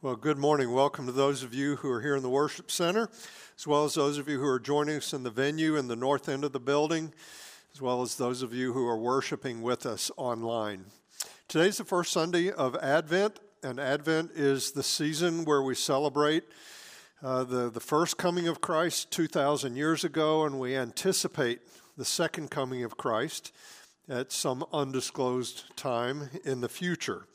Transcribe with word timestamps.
Well, 0.00 0.14
good 0.14 0.38
morning. 0.38 0.70
Welcome 0.70 1.06
to 1.06 1.12
those 1.12 1.42
of 1.42 1.52
you 1.52 1.74
who 1.74 1.90
are 1.90 2.00
here 2.00 2.14
in 2.14 2.22
the 2.22 2.30
worship 2.30 2.70
center, 2.70 3.10
as 3.56 3.66
well 3.66 3.84
as 3.84 3.94
those 3.94 4.16
of 4.16 4.28
you 4.28 4.38
who 4.38 4.46
are 4.46 4.60
joining 4.60 4.98
us 4.98 5.12
in 5.12 5.24
the 5.24 5.30
venue 5.30 5.74
in 5.74 5.88
the 5.88 5.96
north 5.96 6.28
end 6.28 6.44
of 6.44 6.52
the 6.52 6.60
building, 6.60 7.12
as 7.74 7.82
well 7.82 8.00
as 8.02 8.14
those 8.14 8.40
of 8.40 8.54
you 8.54 8.72
who 8.72 8.86
are 8.86 8.96
worshiping 8.96 9.60
with 9.60 9.84
us 9.86 10.12
online. 10.16 10.84
Today's 11.48 11.78
the 11.78 11.84
first 11.84 12.12
Sunday 12.12 12.52
of 12.52 12.76
Advent, 12.76 13.40
and 13.64 13.80
Advent 13.80 14.30
is 14.36 14.70
the 14.70 14.84
season 14.84 15.44
where 15.44 15.62
we 15.62 15.74
celebrate 15.74 16.44
uh, 17.20 17.42
the, 17.42 17.68
the 17.68 17.80
first 17.80 18.16
coming 18.16 18.46
of 18.46 18.60
Christ 18.60 19.10
2,000 19.10 19.74
years 19.74 20.04
ago, 20.04 20.44
and 20.44 20.60
we 20.60 20.76
anticipate 20.76 21.58
the 21.96 22.04
second 22.04 22.52
coming 22.52 22.84
of 22.84 22.96
Christ 22.96 23.50
at 24.08 24.30
some 24.30 24.64
undisclosed 24.72 25.76
time 25.76 26.30
in 26.44 26.60
the 26.60 26.68
future. 26.68 27.26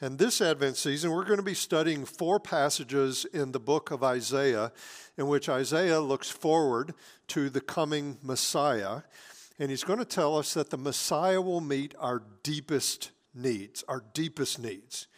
And 0.00 0.16
this 0.16 0.40
Advent 0.40 0.76
season, 0.76 1.10
we're 1.10 1.24
going 1.24 1.38
to 1.38 1.42
be 1.42 1.54
studying 1.54 2.04
four 2.04 2.38
passages 2.38 3.24
in 3.24 3.50
the 3.50 3.58
book 3.58 3.90
of 3.90 4.04
Isaiah, 4.04 4.70
in 5.16 5.26
which 5.26 5.48
Isaiah 5.48 6.00
looks 6.00 6.30
forward 6.30 6.94
to 7.28 7.50
the 7.50 7.60
coming 7.60 8.18
Messiah. 8.22 9.02
And 9.58 9.70
he's 9.70 9.82
going 9.82 9.98
to 9.98 10.04
tell 10.04 10.38
us 10.38 10.54
that 10.54 10.70
the 10.70 10.76
Messiah 10.76 11.40
will 11.40 11.60
meet 11.60 11.96
our 11.98 12.22
deepest 12.44 13.10
needs, 13.34 13.82
our 13.88 14.04
deepest 14.14 14.60
needs. 14.60 15.08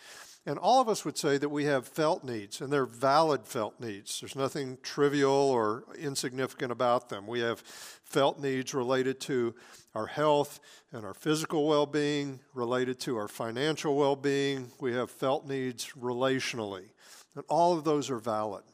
And 0.47 0.59
all 0.59 0.81
of 0.81 0.89
us 0.89 1.05
would 1.05 1.19
say 1.19 1.37
that 1.37 1.51
we 1.51 1.65
have 1.65 1.87
felt 1.87 2.25
needs, 2.25 2.61
and 2.63 2.73
they're 2.73 2.87
valid 2.87 3.47
felt 3.47 3.79
needs. 3.79 4.21
There's 4.21 4.35
nothing 4.35 4.79
trivial 4.83 5.31
or 5.31 5.85
insignificant 5.99 6.73
about 6.73 7.11
them. 7.11 7.27
We 7.27 7.41
have 7.41 7.61
felt 7.61 8.41
needs 8.41 8.73
related 8.73 9.21
to 9.23 9.55
our 9.95 10.07
health 10.07 10.59
and 10.93 11.05
our 11.05 11.13
physical 11.13 11.69
well 11.69 11.85
being, 11.85 12.41
related 12.55 12.99
to 13.01 13.19
our 13.19 13.29
financial 13.29 13.97
well 13.97 14.17
being. 14.17 14.71
We 14.81 14.95
have 14.95 15.11
felt 15.11 15.47
needs 15.47 15.93
relationally, 16.01 16.89
and 17.35 17.45
all 17.49 17.77
of 17.77 17.85
those 17.85 18.09
are 18.09 18.19
valid. 18.19 18.65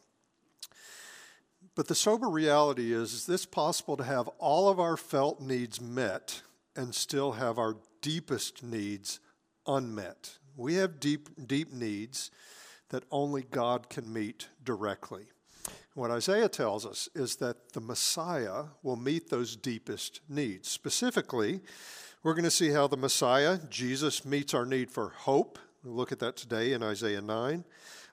But 1.74 1.88
the 1.88 1.94
sober 1.96 2.28
reality 2.28 2.92
is, 2.92 3.12
is 3.12 3.26
this 3.26 3.44
possible 3.44 3.96
to 3.96 4.04
have 4.04 4.28
all 4.38 4.68
of 4.68 4.78
our 4.78 4.96
felt 4.96 5.40
needs 5.40 5.80
met 5.80 6.42
and 6.76 6.94
still 6.94 7.32
have 7.32 7.58
our 7.58 7.76
deepest 8.00 8.62
needs 8.62 9.18
unmet? 9.66 10.38
We 10.56 10.74
have 10.76 11.00
deep, 11.00 11.28
deep 11.46 11.72
needs 11.72 12.30
that 12.88 13.04
only 13.10 13.42
God 13.42 13.88
can 13.88 14.12
meet 14.12 14.48
directly. 14.64 15.26
What 15.94 16.10
Isaiah 16.10 16.48
tells 16.48 16.84
us 16.84 17.08
is 17.14 17.36
that 17.36 17.72
the 17.72 17.80
Messiah 17.80 18.64
will 18.82 18.96
meet 18.96 19.30
those 19.30 19.56
deepest 19.56 20.20
needs. 20.28 20.68
Specifically, 20.68 21.60
we're 22.22 22.34
going 22.34 22.44
to 22.44 22.50
see 22.50 22.70
how 22.70 22.86
the 22.86 22.96
Messiah, 22.96 23.58
Jesus, 23.70 24.24
meets 24.24 24.52
our 24.52 24.66
need 24.66 24.90
for 24.90 25.10
hope. 25.10 25.58
We'll 25.82 25.94
look 25.94 26.12
at 26.12 26.18
that 26.18 26.36
today 26.36 26.72
in 26.72 26.82
Isaiah 26.82 27.22
9. 27.22 27.64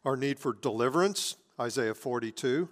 Our 0.06 0.16
need 0.16 0.40
for 0.40 0.54
deliverance, 0.54 1.36
Isaiah 1.60 1.94
42. 1.94 2.70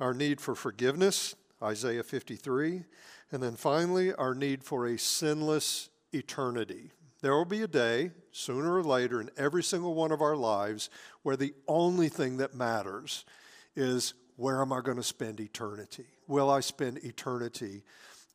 Our 0.00 0.14
need 0.14 0.40
for 0.40 0.54
forgiveness, 0.54 1.34
Isaiah 1.62 2.02
53. 2.02 2.84
And 3.32 3.42
then 3.42 3.56
finally, 3.56 4.12
our 4.14 4.34
need 4.34 4.62
for 4.62 4.86
a 4.86 4.98
sinless 4.98 5.90
eternity, 6.12 6.92
there 7.20 7.34
will 7.34 7.44
be 7.44 7.62
a 7.62 7.68
day, 7.68 8.12
sooner 8.30 8.76
or 8.76 8.82
later, 8.82 9.20
in 9.20 9.30
every 9.36 9.62
single 9.62 9.94
one 9.94 10.12
of 10.12 10.22
our 10.22 10.36
lives 10.36 10.88
where 11.22 11.36
the 11.36 11.54
only 11.66 12.08
thing 12.08 12.36
that 12.36 12.54
matters 12.54 13.24
is 13.74 14.14
where 14.36 14.60
am 14.60 14.72
I 14.72 14.80
going 14.80 14.98
to 14.98 15.02
spend 15.02 15.40
eternity? 15.40 16.06
Will 16.28 16.48
I 16.48 16.60
spend 16.60 16.98
eternity 16.98 17.82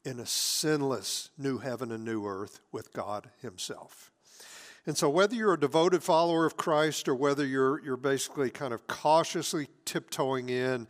in 0.04 0.20
a 0.20 0.26
sinless 0.26 1.30
new 1.38 1.60
heaven 1.60 1.92
and 1.92 2.04
new 2.04 2.26
earth 2.26 2.60
with 2.74 2.92
God 2.92 3.30
Himself? 3.42 4.12
And 4.86 4.98
so, 4.98 5.10
whether 5.10 5.34
you're 5.34 5.54
a 5.54 5.60
devoted 5.60 6.04
follower 6.04 6.46
of 6.46 6.58
Christ 6.58 7.08
or 7.08 7.16
whether 7.16 7.46
you're, 7.46 7.82
you're 7.86 7.96
basically 7.96 8.50
kind 8.50 8.74
of 8.74 8.86
cautiously 8.88 9.70
tiptoeing 9.86 10.50
in 10.50 10.88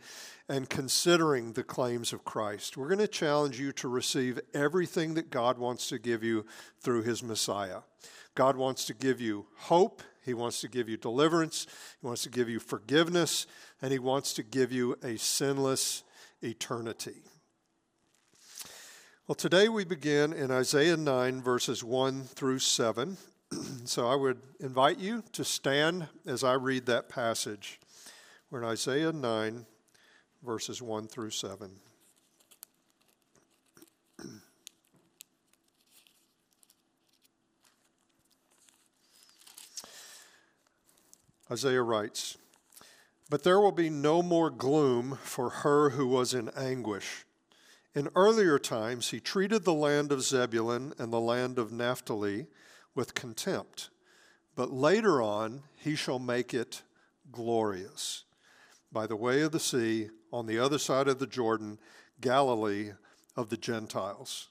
and 0.48 0.68
considering 0.68 1.52
the 1.52 1.64
claims 1.64 2.12
of 2.12 2.24
Christ. 2.24 2.76
We're 2.76 2.88
going 2.88 2.98
to 2.98 3.08
challenge 3.08 3.58
you 3.58 3.72
to 3.72 3.88
receive 3.88 4.38
everything 4.52 5.14
that 5.14 5.30
God 5.30 5.58
wants 5.58 5.88
to 5.88 5.98
give 5.98 6.22
you 6.22 6.44
through 6.80 7.02
his 7.02 7.22
Messiah. 7.22 7.80
God 8.34 8.56
wants 8.56 8.84
to 8.86 8.94
give 8.94 9.20
you 9.20 9.46
hope, 9.56 10.02
he 10.22 10.34
wants 10.34 10.60
to 10.60 10.68
give 10.68 10.88
you 10.88 10.96
deliverance, 10.96 11.66
he 12.00 12.06
wants 12.06 12.22
to 12.24 12.30
give 12.30 12.48
you 12.48 12.58
forgiveness, 12.58 13.46
and 13.80 13.92
he 13.92 13.98
wants 13.98 14.34
to 14.34 14.42
give 14.42 14.72
you 14.72 14.96
a 15.02 15.16
sinless 15.16 16.02
eternity. 16.42 17.22
Well, 19.26 19.34
today 19.34 19.70
we 19.70 19.84
begin 19.84 20.34
in 20.34 20.50
Isaiah 20.50 20.98
9, 20.98 21.40
verses 21.40 21.82
1 21.82 22.24
through 22.24 22.58
7. 22.58 23.16
so 23.84 24.06
I 24.06 24.16
would 24.16 24.42
invite 24.60 24.98
you 24.98 25.22
to 25.32 25.44
stand 25.44 26.08
as 26.26 26.44
I 26.44 26.54
read 26.54 26.84
that 26.86 27.08
passage. 27.08 27.80
We're 28.50 28.62
in 28.62 28.68
Isaiah 28.68 29.12
9, 29.12 29.64
verses 30.44 30.82
1 30.82 31.08
through 31.08 31.30
7. 31.30 31.70
Isaiah 41.50 41.82
writes, 41.82 42.36
But 43.30 43.42
there 43.42 43.60
will 43.60 43.72
be 43.72 43.90
no 43.90 44.22
more 44.22 44.50
gloom 44.50 45.18
for 45.22 45.50
her 45.50 45.90
who 45.90 46.06
was 46.06 46.34
in 46.34 46.48
anguish. 46.50 47.24
In 47.94 48.08
earlier 48.16 48.58
times, 48.58 49.10
he 49.10 49.20
treated 49.20 49.64
the 49.64 49.72
land 49.72 50.10
of 50.10 50.22
Zebulun 50.22 50.94
and 50.98 51.12
the 51.12 51.20
land 51.20 51.58
of 51.58 51.70
Naphtali 51.70 52.46
with 52.94 53.14
contempt, 53.14 53.90
but 54.56 54.72
later 54.72 55.22
on, 55.22 55.62
he 55.76 55.94
shall 55.94 56.18
make 56.18 56.52
it 56.52 56.82
glorious 57.30 58.24
by 58.94 59.06
the 59.06 59.16
way 59.16 59.42
of 59.42 59.52
the 59.52 59.60
sea 59.60 60.08
on 60.34 60.46
the 60.46 60.58
other 60.58 60.78
side 60.78 61.06
of 61.06 61.20
the 61.20 61.28
Jordan, 61.28 61.78
Galilee 62.20 62.90
of 63.36 63.50
the 63.50 63.56
Gentiles. 63.56 64.48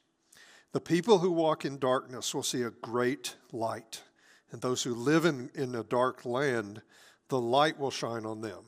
The 0.71 0.79
people 0.79 1.19
who 1.19 1.29
walk 1.29 1.65
in 1.65 1.77
darkness 1.77 2.33
will 2.33 2.41
see 2.41 2.61
a 2.61 2.69
great 2.69 3.35
light, 3.51 4.01
and 4.49 4.61
those 4.61 4.83
who 4.83 4.95
live 4.95 5.25
in, 5.25 5.49
in 5.53 5.75
a 5.75 5.83
dark 5.83 6.23
land, 6.23 6.81
the 7.27 7.39
light 7.39 7.77
will 7.77 7.91
shine 7.91 8.25
on 8.25 8.39
them. 8.39 8.63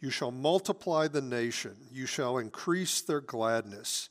You 0.00 0.08
shall 0.08 0.30
multiply 0.30 1.08
the 1.08 1.20
nation, 1.20 1.76
you 1.92 2.06
shall 2.06 2.38
increase 2.38 3.02
their 3.02 3.20
gladness. 3.20 4.08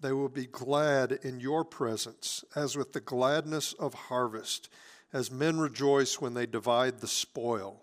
They 0.00 0.12
will 0.12 0.28
be 0.28 0.46
glad 0.46 1.18
in 1.24 1.40
your 1.40 1.64
presence, 1.64 2.44
as 2.54 2.76
with 2.76 2.92
the 2.92 3.00
gladness 3.00 3.72
of 3.72 3.92
harvest, 3.92 4.68
as 5.12 5.32
men 5.32 5.58
rejoice 5.58 6.20
when 6.20 6.34
they 6.34 6.46
divide 6.46 7.00
the 7.00 7.08
spoil. 7.08 7.82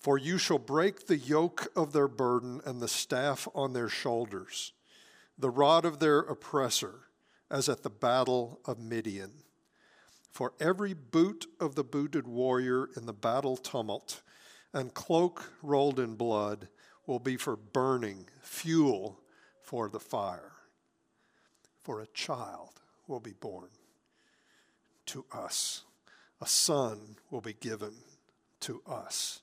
For 0.00 0.16
you 0.16 0.38
shall 0.38 0.58
break 0.58 1.06
the 1.06 1.18
yoke 1.18 1.70
of 1.76 1.92
their 1.92 2.08
burden 2.08 2.62
and 2.64 2.80
the 2.80 2.88
staff 2.88 3.46
on 3.54 3.74
their 3.74 3.90
shoulders, 3.90 4.72
the 5.38 5.50
rod 5.50 5.84
of 5.84 5.98
their 5.98 6.20
oppressor, 6.20 7.00
as 7.50 7.68
at 7.68 7.82
the 7.82 7.90
battle 7.90 8.60
of 8.64 8.78
Midian. 8.78 9.30
For 10.32 10.54
every 10.58 10.94
boot 10.94 11.46
of 11.60 11.74
the 11.74 11.84
booted 11.84 12.26
warrior 12.26 12.88
in 12.96 13.04
the 13.04 13.12
battle 13.12 13.58
tumult 13.58 14.22
and 14.72 14.94
cloak 14.94 15.52
rolled 15.62 16.00
in 16.00 16.14
blood 16.14 16.68
will 17.06 17.18
be 17.18 17.36
for 17.36 17.56
burning, 17.56 18.26
fuel 18.40 19.20
for 19.62 19.90
the 19.90 20.00
fire. 20.00 20.52
For 21.82 22.00
a 22.00 22.06
child 22.06 22.80
will 23.06 23.20
be 23.20 23.34
born 23.34 23.68
to 25.06 25.26
us, 25.30 25.82
a 26.40 26.46
son 26.46 27.16
will 27.30 27.42
be 27.42 27.52
given 27.52 27.92
to 28.60 28.80
us 28.86 29.42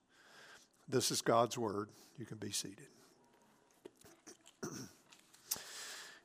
This 0.91 1.09
is 1.09 1.21
God's 1.21 1.57
word. 1.57 1.87
You 2.19 2.25
can 2.25 2.37
be 2.37 2.51
seated. 2.51 2.87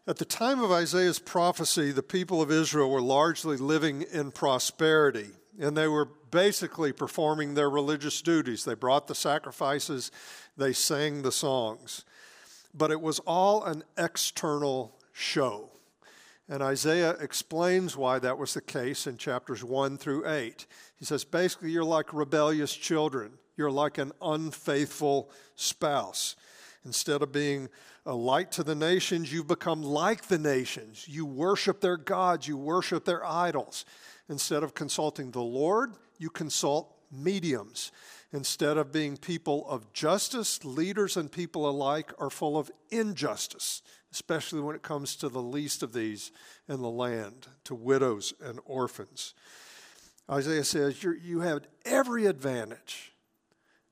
At 0.09 0.17
the 0.17 0.25
time 0.25 0.61
of 0.61 0.73
Isaiah's 0.73 1.21
prophecy, 1.21 1.93
the 1.93 2.03
people 2.03 2.43
of 2.43 2.51
Israel 2.51 2.91
were 2.91 3.01
largely 3.01 3.57
living 3.57 4.03
in 4.03 4.33
prosperity, 4.33 5.29
and 5.61 5.77
they 5.77 5.87
were 5.87 6.09
basically 6.33 6.93
performing 6.93 7.55
their 7.55 7.71
religious 7.71 8.21
duties. 8.21 8.65
They 8.65 8.75
brought 8.75 9.07
the 9.07 9.15
sacrifices, 9.15 10.11
they 10.57 10.73
sang 10.73 11.23
the 11.23 11.33
songs. 11.33 12.05
But 12.75 12.91
it 12.91 13.01
was 13.01 13.21
all 13.21 13.63
an 13.65 13.85
external 13.97 14.97
show. 15.13 15.71
And 16.49 16.63
Isaiah 16.63 17.17
explains 17.21 17.97
why 17.97 18.19
that 18.19 18.39
was 18.39 18.55
the 18.55 18.61
case 18.61 19.07
in 19.07 19.17
chapters 19.17 19.63
1 19.65 19.99
through 19.99 20.29
8. 20.29 20.67
He 20.97 21.05
says, 21.05 21.25
basically, 21.25 21.71
you're 21.71 21.85
like 21.85 22.13
rebellious 22.13 22.75
children. 22.75 23.33
You're 23.57 23.71
like 23.71 23.99
an 23.99 24.13
unfaithful 24.21 25.31
spouse. 25.55 26.37
Instead 26.85 27.23
of 27.23 27.33
being 27.33 27.69
a 28.05 28.15
light 28.15 28.53
to 28.53 28.63
the 28.63 28.75
nations, 28.75 29.33
you've 29.33 29.49
become 29.49 29.83
like 29.83 30.27
the 30.27 30.39
nations. 30.39 31.07
You 31.09 31.27
worship 31.27 31.81
their 31.81 31.97
gods, 31.97 32.47
you 32.47 32.57
worship 32.57 33.05
their 33.05 33.25
idols. 33.25 33.85
Instead 34.29 34.63
of 34.63 34.75
consulting 34.75 35.31
the 35.31 35.43
Lord, 35.43 35.93
you 36.19 36.31
consult 36.31 36.95
mediums. 37.11 37.91
Instead 38.33 38.77
of 38.77 38.93
being 38.93 39.17
people 39.17 39.69
of 39.69 39.93
justice, 39.93 40.65
leaders 40.65 41.17
and 41.17 41.31
people 41.31 41.69
alike 41.69 42.13
are 42.19 42.31
full 42.31 42.59
of 42.59 42.71
injustice, 42.91 43.83
especially 44.13 44.61
when 44.61 44.77
it 44.77 44.83
comes 44.83 45.17
to 45.17 45.29
the 45.29 45.43
least 45.43 45.83
of 45.83 45.93
these 45.93 46.33
in 46.69 46.83
the 46.83 46.91
land, 46.91 47.47
to 47.65 47.75
widows 47.75 48.35
and 48.43 48.61
orphans. 48.65 49.35
Isaiah 50.31 50.65
says, 50.65 51.03
You 51.03 51.41
have 51.41 51.67
every 51.85 52.27
advantage, 52.27 53.13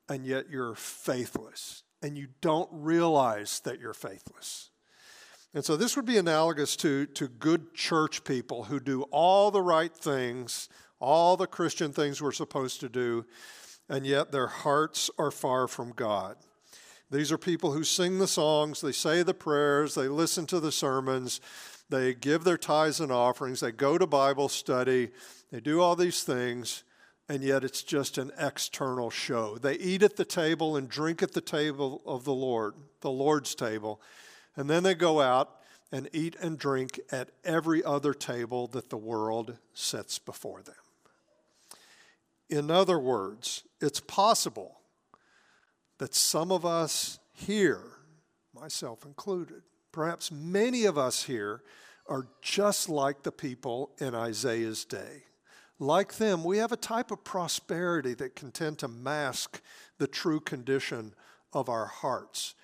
and 0.08 0.26
yet 0.26 0.50
you're 0.50 0.74
faithless 0.74 1.82
and 2.02 2.18
you 2.18 2.28
don't 2.40 2.68
realize 2.70 3.60
that 3.60 3.80
you're 3.80 3.94
faithless. 3.94 4.70
And 5.54 5.64
so 5.64 5.76
this 5.76 5.96
would 5.96 6.04
be 6.04 6.18
analogous 6.18 6.76
to, 6.76 7.06
to 7.06 7.28
good 7.28 7.74
church 7.74 8.24
people 8.24 8.64
who 8.64 8.80
do 8.80 9.02
all 9.10 9.50
the 9.50 9.62
right 9.62 9.94
things, 9.94 10.68
all 11.00 11.36
the 11.36 11.46
Christian 11.46 11.92
things 11.92 12.20
we're 12.20 12.32
supposed 12.32 12.80
to 12.80 12.88
do, 12.88 13.24
and 13.88 14.04
yet 14.04 14.32
their 14.32 14.48
hearts 14.48 15.10
are 15.18 15.30
far 15.30 15.68
from 15.68 15.92
God. 15.92 16.36
These 17.10 17.30
are 17.30 17.38
people 17.38 17.72
who 17.72 17.84
sing 17.84 18.18
the 18.18 18.26
songs, 18.26 18.80
they 18.80 18.92
say 18.92 19.22
the 19.22 19.34
prayers, 19.34 19.94
they 19.94 20.08
listen 20.08 20.46
to 20.46 20.58
the 20.58 20.72
sermons, 20.72 21.40
they 21.88 22.14
give 22.14 22.44
their 22.44 22.58
tithes 22.58 23.00
and 23.00 23.12
offerings, 23.12 23.60
they 23.60 23.70
go 23.70 23.96
to 23.96 24.06
Bible 24.06 24.48
study, 24.48 25.10
they 25.52 25.60
do 25.60 25.80
all 25.80 25.94
these 25.94 26.24
things, 26.24 26.82
and 27.28 27.42
yet 27.42 27.64
it's 27.64 27.82
just 27.82 28.18
an 28.18 28.32
external 28.38 29.10
show. 29.10 29.56
They 29.56 29.74
eat 29.74 30.02
at 30.02 30.16
the 30.16 30.24
table 30.24 30.76
and 30.76 30.88
drink 30.88 31.22
at 31.22 31.32
the 31.32 31.40
table 31.40 32.02
of 32.06 32.24
the 32.24 32.34
Lord, 32.34 32.74
the 33.00 33.10
Lord's 33.10 33.54
table, 33.54 34.00
and 34.56 34.68
then 34.68 34.82
they 34.82 34.94
go 34.94 35.20
out 35.20 35.56
and 35.90 36.08
eat 36.12 36.36
and 36.40 36.58
drink 36.58 37.00
at 37.10 37.30
every 37.44 37.82
other 37.82 38.12
table 38.12 38.66
that 38.68 38.90
the 38.90 38.96
world 38.96 39.56
sets 39.72 40.18
before 40.18 40.62
them. 40.62 40.74
In 42.50 42.70
other 42.70 42.98
words, 42.98 43.62
it's 43.80 44.00
possible 44.00 44.80
that 45.98 46.14
some 46.14 46.50
of 46.52 46.66
us 46.66 47.18
here, 47.32 47.84
myself 48.54 49.04
included, 49.04 49.62
perhaps 49.92 50.30
many 50.30 50.84
of 50.84 50.98
us 50.98 51.24
here, 51.24 51.62
are 52.06 52.26
just 52.42 52.88
like 52.88 53.22
the 53.22 53.32
people 53.32 53.92
in 53.98 54.14
Isaiah's 54.14 54.84
day. 54.84 55.22
Like 55.78 56.14
them, 56.14 56.44
we 56.44 56.58
have 56.58 56.72
a 56.72 56.76
type 56.76 57.10
of 57.10 57.24
prosperity 57.24 58.14
that 58.14 58.36
can 58.36 58.52
tend 58.52 58.78
to 58.78 58.88
mask 58.88 59.60
the 59.98 60.06
true 60.06 60.40
condition 60.40 61.14
of 61.52 61.68
our 61.68 61.86
hearts. 61.86 62.54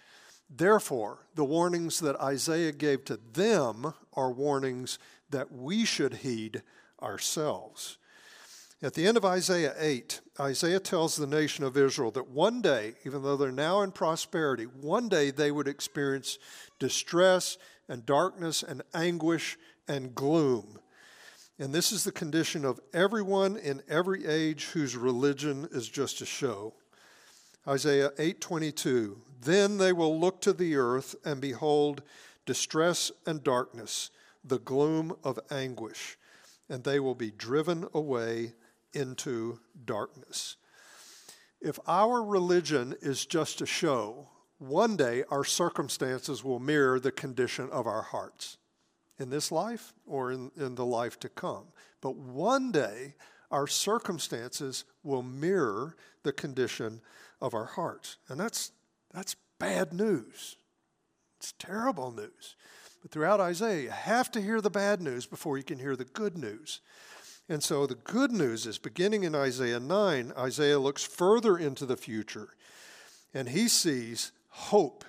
Therefore, 0.49 1.27
the 1.35 1.45
warnings 1.45 2.01
that 2.01 2.21
Isaiah 2.21 2.73
gave 2.73 3.05
to 3.07 3.17
them 3.17 3.95
are 4.15 4.33
warnings 4.33 4.99
that 5.31 5.53
we 5.53 5.85
should 5.85 6.15
heed 6.15 6.63
ourselves. 7.01 7.99
At 8.83 8.95
the 8.95 9.07
end 9.07 9.17
of 9.17 9.25
Isaiah 9.25 9.75
8, 9.79 10.21
Isaiah 10.41 10.81
tells 10.81 11.15
the 11.15 11.27
nation 11.27 11.65
of 11.65 11.77
Israel 11.77 12.11
that 12.13 12.29
one 12.29 12.63
day, 12.63 12.95
even 13.05 13.23
though 13.23 13.37
they're 13.37 13.53
now 13.53 13.83
in 13.83 13.93
prosperity, 13.93 14.65
one 14.65 15.09
day 15.09 15.31
they 15.31 15.51
would 15.51 15.69
experience 15.69 16.39
distress 16.79 17.59
and 17.89 18.07
darkness 18.07 18.63
and 18.63 18.83
anguish 18.95 19.59
and 19.87 20.15
gloom. 20.15 20.79
And 21.61 21.75
this 21.75 21.93
is 21.93 22.05
the 22.05 22.11
condition 22.11 22.65
of 22.65 22.81
everyone 22.95 23.59
in 23.59 23.83
every 23.87 24.27
age 24.27 24.69
whose 24.69 24.97
religion 24.97 25.69
is 25.73 25.91
just 25.91 26.23
a 26.23 26.27
show. 26.27 26.73
Isaiah 27.69 28.13
8:22 28.19 29.21
Then 29.43 29.77
they 29.77 29.93
will 29.93 30.19
look 30.19 30.41
to 30.41 30.55
the 30.55 30.77
earth 30.77 31.15
and 31.23 31.39
behold 31.39 32.03
distress 32.47 33.13
and 33.27 33.45
darkness 33.45 34.11
the 34.43 34.59
gloom 34.59 35.15
of 35.23 35.39
anguish 35.51 36.17
and 36.71 36.83
they 36.83 36.99
will 36.99 37.15
be 37.15 37.31
driven 37.31 37.87
away 37.93 38.55
into 38.95 39.61
darkness. 39.85 40.57
If 41.61 41.79
our 41.87 42.23
religion 42.23 42.97
is 43.03 43.27
just 43.27 43.61
a 43.61 43.67
show, 43.67 44.31
one 44.57 44.97
day 44.97 45.25
our 45.31 45.45
circumstances 45.45 46.43
will 46.43 46.59
mirror 46.59 46.99
the 46.99 47.13
condition 47.13 47.69
of 47.69 47.87
our 47.87 48.03
hearts 48.03 48.57
in 49.21 49.31
this 49.31 49.53
life 49.53 49.93
or 50.07 50.33
in, 50.33 50.51
in 50.57 50.75
the 50.75 50.85
life 50.85 51.21
to 51.21 51.29
come. 51.29 51.65
But 52.01 52.17
one 52.17 52.73
day, 52.73 53.15
our 53.51 53.67
circumstances 53.67 54.85
will 55.03 55.23
mirror 55.23 55.97
the 56.23 56.33
condition 56.33 57.01
of 57.41 57.55
our 57.55 57.65
hearts. 57.65 58.17
And 58.29 58.41
that's, 58.41 58.73
that's 59.13 59.37
bad 59.59 59.93
news. 59.93 60.57
It's 61.39 61.53
terrible 61.59 62.13
news. 62.13 62.57
But 63.03 63.11
throughout 63.11 63.41
Isaiah, 63.41 63.83
you 63.83 63.91
have 63.91 64.31
to 64.33 64.43
hear 64.43 64.61
the 64.61 64.71
bad 64.71 65.01
news 65.01 65.27
before 65.27 65.57
you 65.57 65.65
can 65.65 65.79
hear 65.79 65.97
the 65.97 66.05
good 66.05 66.37
news. 66.37 66.81
And 67.49 67.63
so 67.63 67.87
the 67.87 67.95
good 67.95 68.31
news 68.31 68.67
is 68.67 68.79
beginning 68.79 69.25
in 69.25 69.35
Isaiah 69.35 69.81
9, 69.81 70.33
Isaiah 70.39 70.79
looks 70.79 71.05
further 71.05 71.59
into 71.59 71.87
the 71.87 71.97
future 71.97 72.51
and 73.35 73.49
he 73.49 73.69
sees 73.69 74.33
hope 74.49 75.05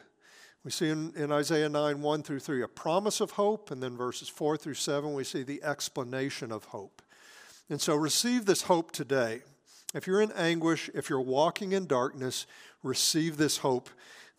we 0.63 0.71
see 0.71 0.89
in, 0.89 1.13
in, 1.15 1.31
Isaiah 1.31 1.69
9, 1.69 2.01
1 2.01 2.23
through 2.23 2.39
3, 2.39 2.61
a 2.61 2.67
promise 2.67 3.19
of 3.19 3.31
hope, 3.31 3.71
and 3.71 3.81
then 3.81 3.97
verses 3.97 4.29
4 4.29 4.57
through 4.57 4.75
7, 4.75 5.13
we 5.13 5.23
see 5.23 5.43
the 5.43 5.63
explanation 5.63 6.51
of 6.51 6.65
hope. 6.65 7.01
And 7.69 7.81
so 7.81 7.95
receive 7.95 8.45
this 8.45 8.63
hope 8.63 8.91
today. 8.91 9.41
If 9.95 10.05
you're 10.05 10.21
in 10.21 10.31
anguish, 10.33 10.89
if 10.93 11.09
you're 11.09 11.19
walking 11.19 11.71
in 11.71 11.87
darkness, 11.87 12.45
receive 12.83 13.37
this 13.37 13.57
hope 13.57 13.89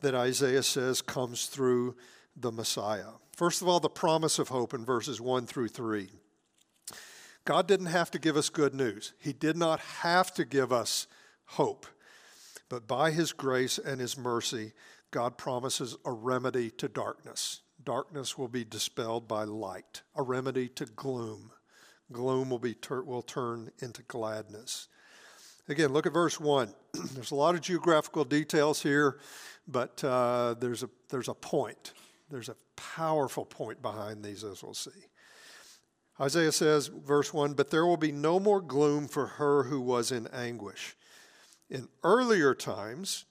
that 0.00 0.14
Isaiah 0.14 0.62
says 0.62 1.02
comes 1.02 1.46
through 1.46 1.96
the 2.36 2.52
Messiah. 2.52 3.12
First 3.36 3.62
of 3.62 3.68
all, 3.68 3.80
the 3.80 3.88
promise 3.88 4.38
of 4.38 4.48
hope 4.48 4.74
in 4.74 4.84
verses 4.84 5.20
1 5.20 5.46
through 5.46 5.68
3. 5.68 6.08
God 7.44 7.66
didn't 7.66 7.86
have 7.86 8.10
to 8.12 8.18
give 8.18 8.36
us 8.36 8.48
good 8.48 8.74
news, 8.74 9.12
He 9.18 9.32
did 9.32 9.56
not 9.56 9.80
have 9.80 10.32
to 10.34 10.44
give 10.44 10.72
us 10.72 11.06
hope. 11.46 11.86
But 12.68 12.86
by 12.86 13.10
His 13.10 13.32
grace 13.32 13.78
and 13.78 14.00
His 14.00 14.16
mercy, 14.16 14.72
God 15.12 15.36
promises 15.36 15.96
a 16.04 16.10
remedy 16.10 16.70
to 16.70 16.88
darkness. 16.88 17.60
Darkness 17.84 18.38
will 18.38 18.48
be 18.48 18.64
dispelled 18.64 19.28
by 19.28 19.44
light, 19.44 20.02
a 20.16 20.22
remedy 20.22 20.68
to 20.70 20.86
gloom. 20.86 21.52
Gloom 22.10 22.50
will, 22.50 22.58
be 22.58 22.74
will 22.90 23.22
turn 23.22 23.70
into 23.80 24.02
gladness. 24.02 24.88
Again, 25.68 25.92
look 25.92 26.06
at 26.06 26.14
verse 26.14 26.40
1. 26.40 26.74
there's 27.14 27.30
a 27.30 27.34
lot 27.36 27.54
of 27.54 27.60
geographical 27.60 28.24
details 28.24 28.82
here, 28.82 29.18
but 29.68 30.02
uh, 30.02 30.54
there's, 30.58 30.82
a, 30.82 30.88
there's 31.10 31.28
a 31.28 31.34
point. 31.34 31.92
There's 32.30 32.48
a 32.48 32.56
powerful 32.76 33.44
point 33.44 33.82
behind 33.82 34.24
these, 34.24 34.42
as 34.44 34.62
we'll 34.62 34.74
see. 34.74 34.90
Isaiah 36.20 36.52
says, 36.52 36.88
verse 36.88 37.34
1 37.34 37.52
But 37.52 37.70
there 37.70 37.84
will 37.84 37.98
be 37.98 38.12
no 38.12 38.40
more 38.40 38.62
gloom 38.62 39.08
for 39.08 39.26
her 39.26 39.64
who 39.64 39.80
was 39.80 40.10
in 40.10 40.26
anguish. 40.28 40.96
In 41.68 41.88
earlier 42.02 42.54
times, 42.54 43.26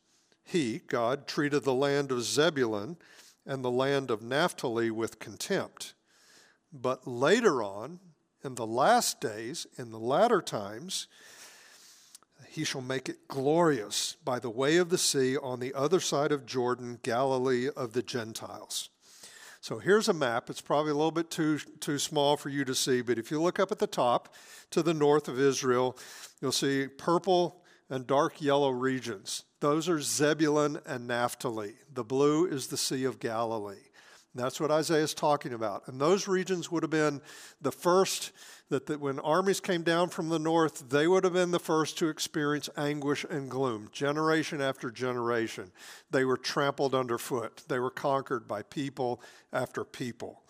he, 0.52 0.82
God, 0.88 1.28
treated 1.28 1.64
the 1.64 1.74
land 1.74 2.12
of 2.12 2.24
Zebulun 2.24 2.98
and 3.46 3.64
the 3.64 3.72
land 3.72 4.12
of 4.12 4.22
Naphtali 4.22 4.92
with 4.92 5.20
contempt. 5.20 5.94
But 6.74 7.08
later 7.08 7.64
on, 7.64 8.00
in 8.44 8.56
the 8.56 8.68
last 8.68 9.22
days, 9.22 9.66
in 9.78 9.92
the 9.92 10.00
latter 10.00 10.42
times, 10.42 11.08
he 12.50 12.64
shall 12.66 12.82
make 12.82 13.08
it 13.08 13.28
glorious 13.28 14.18
by 14.26 14.40
the 14.40 14.50
way 14.50 14.78
of 14.78 14.90
the 14.90 14.98
sea 14.98 15.38
on 15.38 15.60
the 15.60 15.74
other 15.74 16.00
side 16.00 16.32
of 16.32 16.46
Jordan, 16.46 17.00
Galilee 17.02 17.70
of 17.76 17.94
the 17.94 18.04
Gentiles. 18.04 18.90
So 19.62 19.78
here's 19.78 20.10
a 20.10 20.14
map. 20.14 20.50
It's 20.50 20.60
probably 20.60 20.92
a 20.92 20.96
little 20.96 21.12
bit 21.12 21.30
too, 21.30 21.60
too 21.80 22.00
small 22.00 22.36
for 22.36 22.50
you 22.50 22.66
to 22.66 22.76
see, 22.76 23.02
but 23.02 23.20
if 23.20 23.32
you 23.32 23.42
look 23.42 23.60
up 23.60 23.72
at 23.72 23.80
the 23.80 23.88
top 23.88 24.34
to 24.72 24.82
the 24.82 24.94
north 24.94 25.28
of 25.28 25.40
Israel, 25.40 25.98
you'll 26.42 26.52
see 26.52 26.88
purple 26.88 27.61
and 27.92 28.08
dark 28.08 28.42
yellow 28.42 28.70
regions. 28.70 29.44
Those 29.60 29.90
are 29.90 30.00
Zebulun 30.00 30.80
and 30.88 31.06
Naphtali. 31.08 31.74
The 31.94 32.06
blue 32.06 32.48
is 32.48 32.68
the 32.68 32.78
Sea 32.78 33.04
of 33.04 33.20
Galilee. 33.20 33.76
that's 34.34 34.62
what 34.62 34.72
Isaiah 34.72 35.04
is 35.04 35.14
talking 35.14 35.54
about. 35.54 35.88
And 35.88 36.00
those 36.00 36.26
regions 36.26 36.72
would 36.72 36.84
have 36.84 36.90
been 36.90 37.22
the 37.62 37.72
first 37.72 38.32
that, 38.70 38.86
that 38.86 39.02
when 39.02 39.20
armies 39.20 39.60
came 39.60 39.84
down 39.84 40.08
from 40.08 40.30
the 40.30 40.40
north, 40.40 40.90
they 40.90 41.06
would 41.06 41.26
have 41.26 41.34
been 41.34 41.52
the 41.52 41.60
first 41.60 41.98
to 41.98 42.08
experience 42.08 42.70
anguish 42.78 43.26
and 43.30 43.52
gloom, 43.52 43.90
generation 43.92 44.62
after 44.62 44.90
generation. 44.90 45.70
They 46.12 46.24
were 46.24 46.38
trampled 46.38 46.96
underfoot, 46.96 47.64
they 47.68 47.80
were 47.80 47.92
conquered 47.92 48.48
by 48.48 48.64
people 48.64 49.22
after 49.52 49.84
people. 49.84 50.42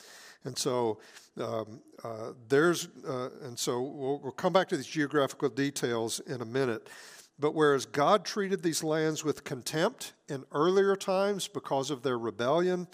And 0.43 0.57
so 0.57 0.99
um, 1.39 1.81
uh, 2.03 2.33
there's, 2.49 2.87
uh, 3.07 3.29
and 3.43 3.57
so 3.57 3.81
we'll, 3.81 4.19
we'll 4.19 4.31
come 4.31 4.53
back 4.53 4.69
to 4.69 4.77
these 4.77 4.87
geographical 4.87 5.49
details 5.49 6.19
in 6.21 6.41
a 6.41 6.45
minute. 6.45 6.87
But 7.41 7.55
whereas 7.55 7.87
God 7.87 8.23
treated 8.23 8.61
these 8.61 8.83
lands 8.83 9.23
with 9.23 9.43
contempt 9.43 10.13
in 10.29 10.45
earlier 10.51 10.95
times 10.95 11.47
because 11.47 11.89
of 11.89 12.03
their 12.03 12.17
rebellion, 12.17 12.87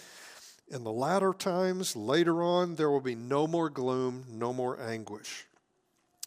In 0.70 0.84
the 0.84 0.92
latter 0.92 1.34
times, 1.34 1.96
later 1.96 2.42
on, 2.44 2.75
there 2.75 2.89
will 2.89 3.01
be 3.01 3.16
no 3.16 3.46
more 3.46 3.70
gloom, 3.70 4.25
no 4.30 4.51
more 4.51 4.80
anguish. 4.82 5.46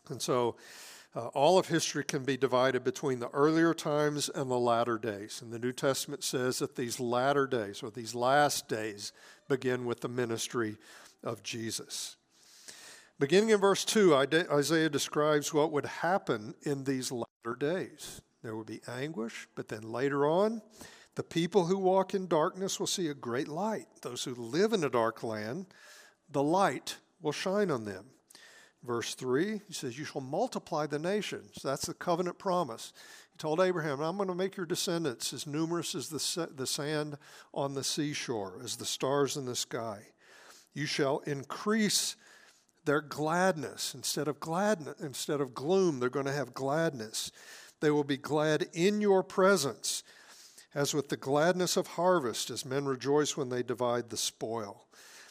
And 0.08 0.20
so, 0.20 0.56
uh, 1.14 1.26
all 1.28 1.58
of 1.58 1.68
history 1.68 2.04
can 2.04 2.24
be 2.24 2.36
divided 2.36 2.84
between 2.84 3.18
the 3.18 3.28
earlier 3.30 3.74
times 3.74 4.28
and 4.28 4.50
the 4.50 4.58
latter 4.58 4.96
days. 4.96 5.42
And 5.42 5.52
the 5.52 5.58
New 5.58 5.72
Testament 5.72 6.22
says 6.22 6.58
that 6.60 6.76
these 6.76 7.00
latter 7.00 7.46
days, 7.46 7.82
or 7.82 7.90
these 7.90 8.14
last 8.14 8.68
days, 8.68 9.12
begin 9.48 9.84
with 9.84 10.00
the 10.00 10.08
ministry 10.08 10.76
of 11.22 11.42
Jesus. 11.42 12.16
Beginning 13.18 13.50
in 13.50 13.60
verse 13.60 13.84
2, 13.84 14.14
Isaiah 14.14 14.88
describes 14.88 15.52
what 15.52 15.72
would 15.72 15.86
happen 15.86 16.54
in 16.62 16.84
these 16.84 17.12
days. 17.58 18.20
There 18.42 18.56
will 18.56 18.64
be 18.64 18.80
anguish, 18.88 19.48
but 19.54 19.68
then 19.68 19.82
later 19.82 20.26
on, 20.26 20.62
the 21.14 21.22
people 21.22 21.66
who 21.66 21.76
walk 21.76 22.14
in 22.14 22.26
darkness 22.26 22.78
will 22.78 22.86
see 22.86 23.08
a 23.08 23.14
great 23.14 23.48
light. 23.48 23.86
Those 24.02 24.24
who 24.24 24.34
live 24.34 24.72
in 24.72 24.84
a 24.84 24.90
dark 24.90 25.22
land, 25.22 25.66
the 26.30 26.42
light 26.42 26.96
will 27.20 27.32
shine 27.32 27.70
on 27.70 27.84
them. 27.84 28.06
Verse 28.82 29.14
3, 29.14 29.60
he 29.66 29.74
says, 29.74 29.98
You 29.98 30.06
shall 30.06 30.22
multiply 30.22 30.86
the 30.86 30.98
nations. 30.98 31.58
That's 31.62 31.86
the 31.86 31.94
covenant 31.94 32.38
promise. 32.38 32.94
He 33.32 33.36
told 33.36 33.60
Abraham, 33.60 34.00
I'm 34.00 34.16
going 34.16 34.28
to 34.28 34.34
make 34.34 34.56
your 34.56 34.64
descendants 34.64 35.34
as 35.34 35.46
numerous 35.46 35.94
as 35.94 36.08
the, 36.08 36.48
the 36.56 36.66
sand 36.66 37.18
on 37.52 37.74
the 37.74 37.84
seashore, 37.84 38.58
as 38.64 38.76
the 38.76 38.86
stars 38.86 39.36
in 39.36 39.44
the 39.44 39.56
sky. 39.56 40.00
You 40.72 40.86
shall 40.86 41.18
increase 41.26 42.16
their 42.84 43.00
gladness. 43.00 43.94
Instead 43.94 44.28
of 44.28 44.40
gladness, 44.40 45.00
instead 45.00 45.40
of 45.40 45.54
gloom, 45.54 46.00
they're 46.00 46.08
going 46.08 46.26
to 46.26 46.32
have 46.32 46.54
gladness. 46.54 47.30
They 47.80 47.90
will 47.90 48.04
be 48.04 48.16
glad 48.16 48.68
in 48.72 49.00
your 49.00 49.22
presence, 49.22 50.02
as 50.74 50.94
with 50.94 51.08
the 51.08 51.16
gladness 51.16 51.76
of 51.76 51.86
harvest, 51.88 52.50
as 52.50 52.64
men 52.64 52.84
rejoice 52.84 53.36
when 53.36 53.48
they 53.48 53.62
divide 53.62 54.10
the 54.10 54.16
spoil. 54.16 54.86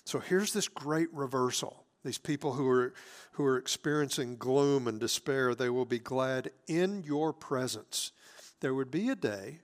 So 0.06 0.20
here's 0.20 0.54
this 0.54 0.68
great 0.68 1.14
reversal. 1.14 1.86
These 2.04 2.18
people 2.18 2.54
who 2.54 2.68
are, 2.70 2.94
who 3.34 3.46
are 3.46 3.58
experiencing 3.58 4.38
gloom 4.38 4.88
and 4.88 5.00
despair, 5.00 5.54
they 5.54 5.70
will 5.70 5.86
be 5.86 6.00
glad 6.00 6.52
in 6.68 7.04
your 7.04 7.34
presence. 7.34 8.12
There 8.62 8.74
would 8.74 8.90
be 8.90 9.10
a 9.10 9.16
day 9.16 9.60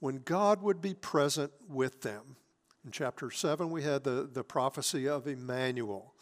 when 0.00 0.22
God 0.24 0.62
would 0.62 0.82
be 0.82 0.94
present 0.94 1.52
with 1.68 2.02
them. 2.02 2.36
In 2.84 2.90
chapter 2.90 3.30
7, 3.30 3.70
we 3.70 3.82
had 3.82 4.04
the, 4.04 4.28
the 4.32 4.44
prophecy 4.44 5.08
of 5.08 5.26
Emmanuel. 5.26 6.14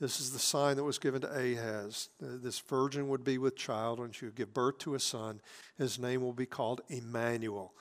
This 0.00 0.20
is 0.20 0.30
the 0.30 0.38
sign 0.38 0.76
that 0.76 0.84
was 0.84 0.98
given 0.98 1.22
to 1.22 1.28
Ahaz. 1.28 2.08
This 2.20 2.60
virgin 2.60 3.08
would 3.08 3.24
be 3.24 3.36
with 3.36 3.56
child, 3.56 3.98
and 3.98 4.14
she 4.14 4.26
would 4.26 4.36
give 4.36 4.54
birth 4.54 4.78
to 4.78 4.94
a 4.94 5.00
son. 5.00 5.40
His 5.76 5.98
name 5.98 6.20
will 6.20 6.32
be 6.32 6.46
called 6.46 6.82
Emmanuel, 6.88 7.74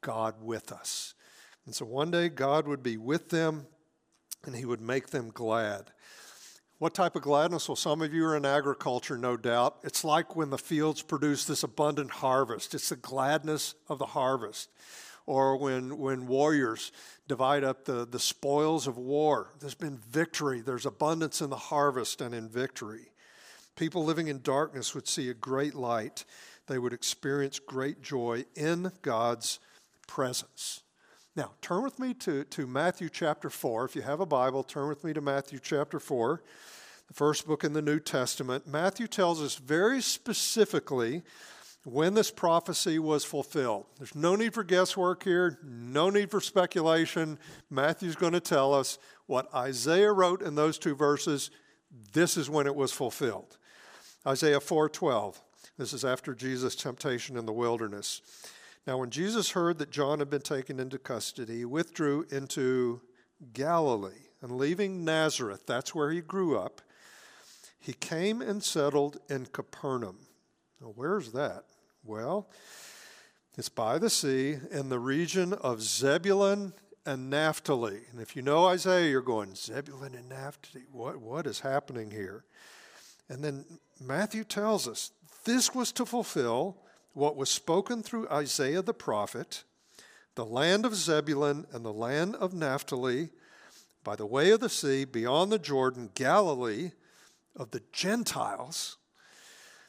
God 0.00 0.36
with 0.40 0.70
us. 0.70 1.14
And 1.64 1.74
so 1.74 1.84
one 1.84 2.12
day 2.12 2.28
God 2.28 2.68
would 2.68 2.84
be 2.84 2.96
with 2.96 3.30
them, 3.30 3.66
and 4.44 4.54
he 4.54 4.64
would 4.64 4.80
make 4.80 5.08
them 5.08 5.30
glad. 5.34 5.90
What 6.78 6.94
type 6.94 7.16
of 7.16 7.22
gladness? 7.22 7.68
Well, 7.68 7.74
some 7.74 8.00
of 8.02 8.14
you 8.14 8.24
are 8.26 8.36
in 8.36 8.44
agriculture, 8.44 9.18
no 9.18 9.36
doubt. 9.36 9.78
It's 9.82 10.04
like 10.04 10.36
when 10.36 10.50
the 10.50 10.58
fields 10.58 11.02
produce 11.02 11.46
this 11.46 11.64
abundant 11.64 12.10
harvest, 12.10 12.74
it's 12.74 12.90
the 12.90 12.96
gladness 12.96 13.74
of 13.88 13.98
the 13.98 14.06
harvest 14.06 14.68
or 15.26 15.56
when, 15.56 15.98
when 15.98 16.26
warriors 16.26 16.92
divide 17.28 17.64
up 17.64 17.84
the, 17.84 18.06
the 18.06 18.18
spoils 18.18 18.86
of 18.86 18.96
war. 18.96 19.52
There's 19.60 19.74
been 19.74 19.98
victory, 19.98 20.60
there's 20.60 20.86
abundance 20.86 21.40
in 21.40 21.50
the 21.50 21.56
harvest 21.56 22.20
and 22.20 22.34
in 22.34 22.48
victory. 22.48 23.10
People 23.74 24.04
living 24.04 24.28
in 24.28 24.40
darkness 24.40 24.94
would 24.94 25.06
see 25.06 25.28
a 25.28 25.34
great 25.34 25.74
light, 25.74 26.24
they 26.66 26.78
would 26.78 26.92
experience 26.92 27.58
great 27.58 28.02
joy 28.02 28.44
in 28.54 28.90
God's 29.02 29.58
presence. 30.06 30.82
Now, 31.34 31.50
turn 31.60 31.82
with 31.82 31.98
me 31.98 32.14
to, 32.14 32.44
to 32.44 32.66
Matthew 32.66 33.10
chapter 33.10 33.50
4. 33.50 33.84
If 33.84 33.94
you 33.94 34.02
have 34.02 34.20
a 34.20 34.26
Bible, 34.26 34.62
turn 34.62 34.88
with 34.88 35.04
me 35.04 35.12
to 35.12 35.20
Matthew 35.20 35.58
chapter 35.62 36.00
4, 36.00 36.42
the 37.08 37.14
first 37.14 37.46
book 37.46 37.62
in 37.62 37.74
the 37.74 37.82
New 37.82 38.00
Testament. 38.00 38.66
Matthew 38.66 39.06
tells 39.06 39.42
us 39.42 39.56
very 39.56 40.00
specifically 40.00 41.22
when 41.86 42.14
this 42.14 42.32
prophecy 42.32 42.98
was 42.98 43.24
fulfilled. 43.24 43.86
There's 43.96 44.16
no 44.16 44.34
need 44.34 44.52
for 44.52 44.64
guesswork 44.64 45.22
here, 45.22 45.56
no 45.62 46.10
need 46.10 46.32
for 46.32 46.40
speculation. 46.40 47.38
Matthew's 47.70 48.16
going 48.16 48.32
to 48.32 48.40
tell 48.40 48.74
us 48.74 48.98
what 49.26 49.54
Isaiah 49.54 50.10
wrote 50.10 50.42
in 50.42 50.56
those 50.56 50.78
two 50.78 50.96
verses. 50.96 51.52
This 52.12 52.36
is 52.36 52.50
when 52.50 52.66
it 52.66 52.74
was 52.74 52.90
fulfilled. 52.90 53.56
Isaiah 54.26 54.58
4:12. 54.58 55.40
This 55.78 55.92
is 55.92 56.04
after 56.04 56.34
Jesus' 56.34 56.74
temptation 56.74 57.36
in 57.36 57.46
the 57.46 57.52
wilderness. 57.52 58.20
Now 58.84 58.98
when 58.98 59.10
Jesus 59.10 59.50
heard 59.50 59.78
that 59.78 59.92
John 59.92 60.18
had 60.18 60.28
been 60.28 60.42
taken 60.42 60.80
into 60.80 60.98
custody, 60.98 61.58
he 61.58 61.64
withdrew 61.64 62.26
into 62.32 63.00
Galilee, 63.52 64.26
and 64.42 64.58
leaving 64.58 65.04
Nazareth, 65.04 65.62
that's 65.66 65.94
where 65.94 66.10
he 66.10 66.20
grew 66.20 66.58
up, 66.58 66.80
he 67.78 67.92
came 67.92 68.42
and 68.42 68.64
settled 68.64 69.18
in 69.28 69.46
Capernaum. 69.46 70.26
Now, 70.80 70.92
where's 70.96 71.30
that? 71.30 71.64
Well, 72.06 72.48
it's 73.58 73.68
by 73.68 73.98
the 73.98 74.10
sea 74.10 74.58
in 74.70 74.88
the 74.88 74.98
region 74.98 75.52
of 75.52 75.82
Zebulun 75.82 76.72
and 77.04 77.30
Naphtali. 77.30 78.00
And 78.10 78.20
if 78.20 78.36
you 78.36 78.42
know 78.42 78.66
Isaiah, 78.66 79.10
you're 79.10 79.22
going, 79.22 79.54
Zebulun 79.54 80.14
and 80.14 80.28
Naphtali, 80.28 80.84
what, 80.92 81.16
what 81.16 81.46
is 81.46 81.60
happening 81.60 82.10
here? 82.10 82.44
And 83.28 83.42
then 83.42 83.64
Matthew 84.00 84.44
tells 84.44 84.86
us 84.86 85.10
this 85.44 85.74
was 85.74 85.90
to 85.92 86.06
fulfill 86.06 86.76
what 87.12 87.36
was 87.36 87.50
spoken 87.50 88.02
through 88.02 88.28
Isaiah 88.28 88.82
the 88.82 88.94
prophet 88.94 89.64
the 90.36 90.44
land 90.44 90.84
of 90.84 90.94
Zebulun 90.94 91.66
and 91.72 91.82
the 91.82 91.92
land 91.92 92.36
of 92.36 92.52
Naphtali, 92.52 93.30
by 94.04 94.16
the 94.16 94.26
way 94.26 94.50
of 94.50 94.60
the 94.60 94.68
sea, 94.68 95.06
beyond 95.06 95.50
the 95.50 95.58
Jordan, 95.58 96.10
Galilee 96.14 96.90
of 97.56 97.70
the 97.70 97.82
Gentiles. 97.90 98.98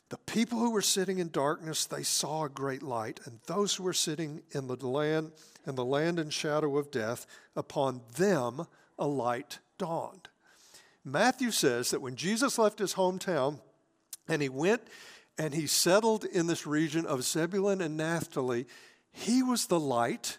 The 0.10 0.18
people 0.20 0.60
who 0.60 0.72
were 0.72 0.82
sitting 0.82 1.20
in 1.20 1.30
darkness, 1.30 1.86
they 1.86 2.04
saw 2.04 2.46
a 2.46 2.50
great 2.50 2.82
light, 2.82 3.20
and 3.26 3.40
those 3.46 3.76
who 3.76 3.84
were 3.84 3.94
sitting 3.94 4.42
in 4.52 4.68
the 4.68 4.76
land 4.76 5.32
in 5.68 5.76
the 5.76 5.86
land 5.86 6.18
and 6.18 6.34
shadow 6.34 6.78
of 6.78 6.90
death, 6.90 7.28
upon 7.56 8.02
them 8.16 8.66
a 8.98 9.06
light 9.06 9.60
dawned. 9.78 10.30
Matthew 11.04 11.52
says 11.52 11.92
that 11.92 12.02
when 12.02 12.16
Jesus 12.16 12.58
left 12.58 12.80
his 12.80 12.96
hometown 12.96 13.60
and 14.28 14.42
he 14.42 14.50
went 14.50 14.82
and 15.38 15.54
he 15.54 15.68
settled 15.68 16.26
in 16.26 16.48
this 16.48 16.66
region 16.66 17.06
of 17.06 17.24
Zebulun 17.24 17.82
and 17.82 17.98
Naphtali, 17.98 18.66
he 19.12 19.44
was 19.44 19.68
the 19.68 19.80
light 19.80 20.38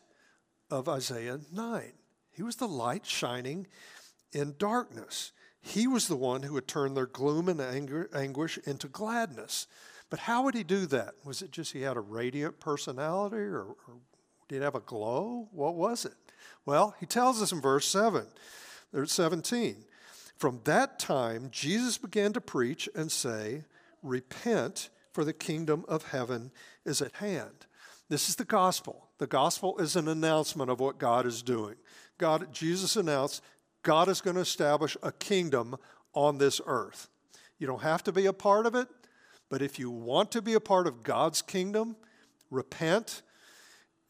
of 0.71 0.89
Isaiah 0.89 1.41
9. 1.53 1.93
He 2.33 2.43
was 2.43 2.57
the 2.57 2.69
light 2.69 3.07
shining 3.07 3.67
in 4.33 4.55
darkness. 4.59 5.33
He 5.61 5.87
was 5.87 6.09
the 6.09 6.17
one 6.17 6.43
who 6.43 6.55
would 6.55 6.69
turn 6.69 6.95
their 6.95 7.07
gloom 7.07 7.49
and 7.49 7.61
anger, 7.61 8.09
anguish 8.15 8.59
into 8.65 8.89
gladness. 8.89 9.67
But 10.11 10.21
how 10.21 10.45
would 10.45 10.55
he 10.55 10.63
do 10.63 10.87
that? 10.87 11.15
Was 11.25 11.43
it 11.43 11.51
just 11.51 11.73
he 11.73 11.83
had 11.83 11.97
a 11.97 12.01
radiant 12.01 12.61
personality 12.61 13.37
or, 13.37 13.65
or 13.65 13.95
did 14.49 14.57
he 14.57 14.63
have 14.63 14.75
a 14.75 14.81
glow? 14.81 15.49
What 15.53 15.75
was 15.75 16.05
it? 16.05 16.15
Well, 16.65 16.95
he 17.01 17.07
tells 17.07 17.43
us 17.43 17.53
in 17.53 17.61
verse 17.61 17.87
7, 17.87 18.27
there's 18.93 19.13
17. 19.13 19.85
From 20.37 20.61
that 20.65 20.99
time, 20.99 21.49
Jesus 21.51 21.99
began 21.99 22.33
to 22.33 22.41
preach 22.41 22.89
and 22.95 23.11
say, 23.11 23.65
Repent, 24.03 24.89
for 25.13 25.25
the 25.25 25.33
kingdom 25.33 25.85
of 25.89 26.09
heaven 26.11 26.53
is 26.85 27.03
at 27.03 27.15
hand. 27.15 27.67
This 28.09 28.29
is 28.29 28.37
the 28.37 28.45
gospel. 28.45 29.09
The 29.19 29.27
gospel 29.27 29.79
is 29.79 29.97
an 29.97 30.09
announcement 30.09 30.71
of 30.71 30.81
what 30.81 30.99
God 30.99 31.27
is 31.27 31.43
doing. 31.43 31.75
God, 32.19 32.53
Jesus 32.53 32.97
announced, 32.97 33.43
God 33.89 34.11
is 34.11 34.21
going 34.21 34.37
to 34.37 34.43
establish 34.43 34.99
a 35.03 35.11
kingdom 35.11 35.75
on 36.13 36.37
this 36.37 36.61
earth. 36.67 37.09
You 37.59 37.67
don't 37.67 37.81
have 37.81 38.05
to 38.05 38.13
be 38.13 38.27
a 38.27 38.35
part 38.35 38.67
of 38.67 38.75
it, 38.75 38.87
but 39.49 39.63
if 39.63 39.79
you 39.79 39.91
want 39.91 40.31
to 40.33 40.43
be 40.43 40.53
a 40.53 40.61
part 40.61 40.87
of 40.87 41.03
God's 41.03 41.41
kingdom, 41.41 41.97
repent 42.51 43.23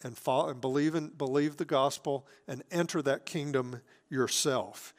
and, 0.02 0.18
follow, 0.18 0.48
and 0.48 0.60
believe, 0.60 0.96
in, 0.96 1.10
believe 1.10 1.58
the 1.58 1.64
gospel 1.64 2.26
and 2.48 2.64
enter 2.72 3.00
that 3.02 3.24
kingdom 3.24 3.80
yourself. 4.10 4.94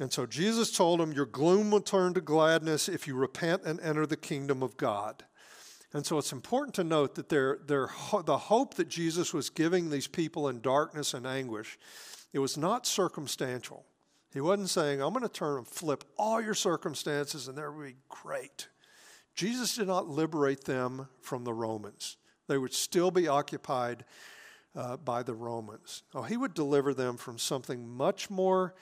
And 0.00 0.12
so 0.12 0.26
Jesus 0.26 0.72
told 0.72 1.00
him, 1.00 1.12
Your 1.12 1.26
gloom 1.26 1.70
will 1.70 1.80
turn 1.80 2.12
to 2.14 2.20
gladness 2.20 2.88
if 2.88 3.06
you 3.06 3.14
repent 3.14 3.62
and 3.64 3.78
enter 3.78 4.06
the 4.06 4.16
kingdom 4.16 4.60
of 4.60 4.76
God. 4.76 5.22
And 5.92 6.04
so 6.04 6.18
it's 6.18 6.32
important 6.32 6.74
to 6.74 6.82
note 6.82 7.14
that 7.14 7.28
their, 7.28 7.60
their, 7.64 7.90
the 8.24 8.38
hope 8.38 8.74
that 8.74 8.88
Jesus 8.88 9.32
was 9.32 9.50
giving 9.50 9.88
these 9.88 10.08
people 10.08 10.48
in 10.48 10.62
darkness 10.62 11.14
and 11.14 11.28
anguish, 11.28 11.78
it 12.32 12.40
was 12.40 12.56
not 12.56 12.88
circumstantial. 12.88 13.85
He 14.36 14.42
wasn't 14.42 14.68
saying, 14.68 15.00
I'm 15.00 15.14
going 15.14 15.22
to 15.22 15.30
turn 15.30 15.56
and 15.56 15.66
flip 15.66 16.04
all 16.18 16.42
your 16.42 16.52
circumstances 16.52 17.48
and 17.48 17.56
they'll 17.56 17.72
be 17.72 17.96
great. 18.10 18.68
Jesus 19.34 19.76
did 19.76 19.86
not 19.86 20.08
liberate 20.08 20.64
them 20.64 21.08
from 21.22 21.44
the 21.44 21.54
Romans. 21.54 22.18
They 22.46 22.58
would 22.58 22.74
still 22.74 23.10
be 23.10 23.28
occupied 23.28 24.04
uh, 24.74 24.98
by 24.98 25.22
the 25.22 25.32
Romans. 25.32 26.02
Oh, 26.14 26.20
he 26.20 26.36
would 26.36 26.52
deliver 26.52 26.92
them 26.92 27.16
from 27.16 27.38
something 27.38 27.88
much 27.88 28.28
more 28.28 28.74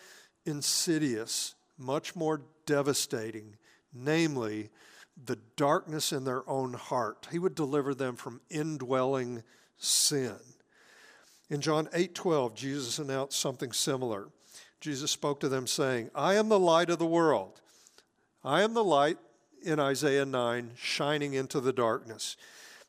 insidious, 0.44 1.54
much 1.78 2.16
more 2.16 2.42
devastating, 2.66 3.54
namely 3.92 4.70
the 5.25 5.38
darkness 5.54 6.12
in 6.12 6.25
their 6.25 6.42
own 6.50 6.73
heart. 6.73 7.28
He 7.30 7.38
would 7.38 7.54
deliver 7.54 7.94
them 7.94 8.16
from 8.16 8.40
indwelling 8.50 9.44
sin. 9.76 10.34
In 11.49 11.61
John 11.61 11.88
8:12, 11.92 12.56
Jesus 12.56 12.99
announced 12.99 13.38
something 13.38 13.70
similar. 13.70 14.30
Jesus 14.81 15.11
spoke 15.11 15.40
to 15.40 15.49
them, 15.49 15.66
saying, 15.66 16.11
I 16.14 16.35
am 16.35 16.49
the 16.49 16.59
light 16.59 16.90
of 16.90 16.99
the 16.99 17.07
world. 17.07 17.61
I 18.45 18.62
am 18.62 18.75
the 18.75 18.85
light 18.85 19.19
in 19.62 19.81
Isaiah 19.81 20.26
9, 20.26 20.73
shining 20.76 21.35
into 21.35 21.61
the 21.61 21.73
darkness. 21.73 22.37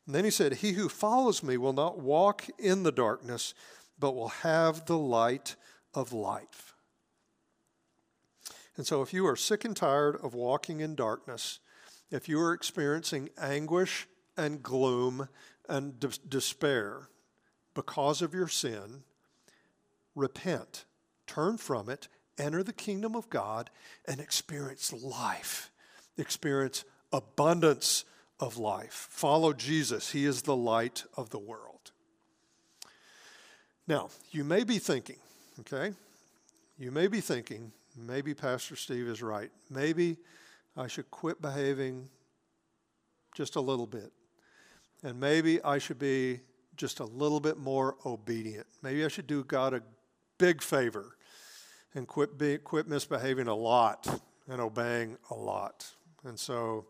And 0.04 0.14
then 0.14 0.24
he 0.24 0.30
said, 0.30 0.54
He 0.54 0.72
who 0.72 0.88
follows 0.88 1.42
me 1.42 1.56
will 1.56 1.72
not 1.72 1.98
walk 1.98 2.46
in 2.58 2.82
the 2.82 2.92
darkness, 2.92 3.54
but 3.98 4.14
will 4.14 4.28
have 4.28 4.86
the 4.86 4.98
light 4.98 5.56
of 5.94 6.12
life. 6.12 6.74
And 8.76 8.86
so, 8.86 9.00
if 9.00 9.14
you 9.14 9.26
are 9.26 9.36
sick 9.36 9.64
and 9.64 9.74
tired 9.74 10.16
of 10.22 10.34
walking 10.34 10.80
in 10.80 10.94
darkness, 10.94 11.60
if 12.10 12.28
you 12.28 12.38
are 12.40 12.52
experiencing 12.52 13.30
anguish 13.38 14.06
and 14.36 14.62
gloom 14.62 15.28
and 15.68 15.98
de- 15.98 16.08
despair 16.28 17.08
because 17.74 18.22
of 18.22 18.34
your 18.34 18.48
sin, 18.48 19.02
repent, 20.14 20.84
turn 21.26 21.58
from 21.58 21.88
it, 21.88 22.08
enter 22.38 22.62
the 22.62 22.72
kingdom 22.72 23.14
of 23.14 23.28
God, 23.30 23.70
and 24.06 24.20
experience 24.20 24.92
life, 24.92 25.70
experience 26.16 26.84
abundance 27.12 28.04
of 28.40 28.58
life. 28.58 29.08
Follow 29.10 29.52
Jesus, 29.52 30.12
He 30.12 30.24
is 30.24 30.42
the 30.42 30.56
light 30.56 31.04
of 31.16 31.30
the 31.30 31.38
world. 31.38 31.92
Now, 33.88 34.08
you 34.32 34.44
may 34.44 34.64
be 34.64 34.78
thinking, 34.78 35.18
okay, 35.60 35.94
you 36.78 36.90
may 36.90 37.06
be 37.06 37.20
thinking, 37.20 37.72
maybe 37.96 38.34
Pastor 38.34 38.76
Steve 38.76 39.06
is 39.06 39.22
right. 39.22 39.50
Maybe 39.70 40.16
I 40.76 40.88
should 40.88 41.10
quit 41.10 41.40
behaving 41.40 42.08
just 43.34 43.56
a 43.56 43.60
little 43.60 43.86
bit. 43.86 44.12
And 45.02 45.20
maybe 45.20 45.62
I 45.62 45.78
should 45.78 45.98
be 45.98 46.40
just 46.76 47.00
a 47.00 47.04
little 47.04 47.40
bit 47.40 47.58
more 47.58 47.96
obedient. 48.04 48.66
Maybe 48.82 49.04
I 49.04 49.08
should 49.08 49.26
do 49.26 49.44
God 49.44 49.72
a 49.72 49.82
big 50.38 50.62
favor 50.62 51.15
and 51.94 52.06
quit, 52.06 52.38
be, 52.38 52.58
quit 52.58 52.88
misbehaving 52.88 53.48
a 53.48 53.54
lot 53.54 54.20
and 54.48 54.60
obeying 54.60 55.16
a 55.30 55.34
lot. 55.34 55.86
And 56.24 56.38
so, 56.38 56.86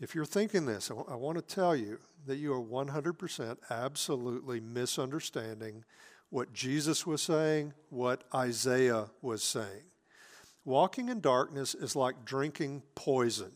if 0.00 0.14
you're 0.14 0.24
thinking 0.24 0.64
this, 0.64 0.90
I, 0.90 0.94
w- 0.94 1.12
I 1.12 1.16
want 1.16 1.36
to 1.36 1.54
tell 1.54 1.76
you 1.76 1.98
that 2.26 2.36
you 2.36 2.52
are 2.54 2.62
100% 2.62 3.56
absolutely 3.70 4.60
misunderstanding 4.60 5.84
what 6.30 6.52
Jesus 6.52 7.06
was 7.06 7.22
saying, 7.22 7.74
what 7.90 8.24
Isaiah 8.34 9.06
was 9.20 9.42
saying. 9.42 9.84
Walking 10.64 11.08
in 11.08 11.20
darkness 11.20 11.74
is 11.74 11.96
like 11.96 12.24
drinking 12.24 12.82
poison, 12.94 13.52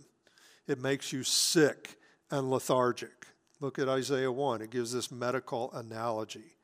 it 0.67 0.81
makes 0.81 1.13
you 1.13 1.23
sick 1.23 1.99
and 2.31 2.51
lethargic. 2.51 3.27
Look 3.61 3.79
at 3.79 3.89
Isaiah 3.89 4.33
1, 4.33 4.63
it 4.63 4.71
gives 4.71 4.93
this 4.93 5.11
medical 5.11 5.73
analogy. 5.73 6.57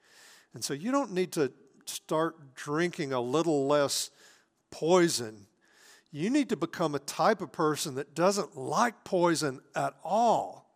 And 0.53 0.65
so 0.65 0.75
you 0.75 0.91
don't 0.91 1.13
need 1.13 1.33
to 1.33 1.53
start 1.91 2.55
drinking 2.55 3.13
a 3.13 3.21
little 3.21 3.67
less 3.67 4.11
poison. 4.71 5.47
You 6.13 6.31
need 6.31 6.49
to 6.49 6.57
become 6.57 6.95
a 6.95 7.01
type 7.01 7.41
of 7.41 7.53
person 7.53 7.95
that 7.97 8.15
doesn't 8.15 8.57
like 8.57 9.05
poison 9.05 9.61
at 9.75 9.95
all. 10.03 10.71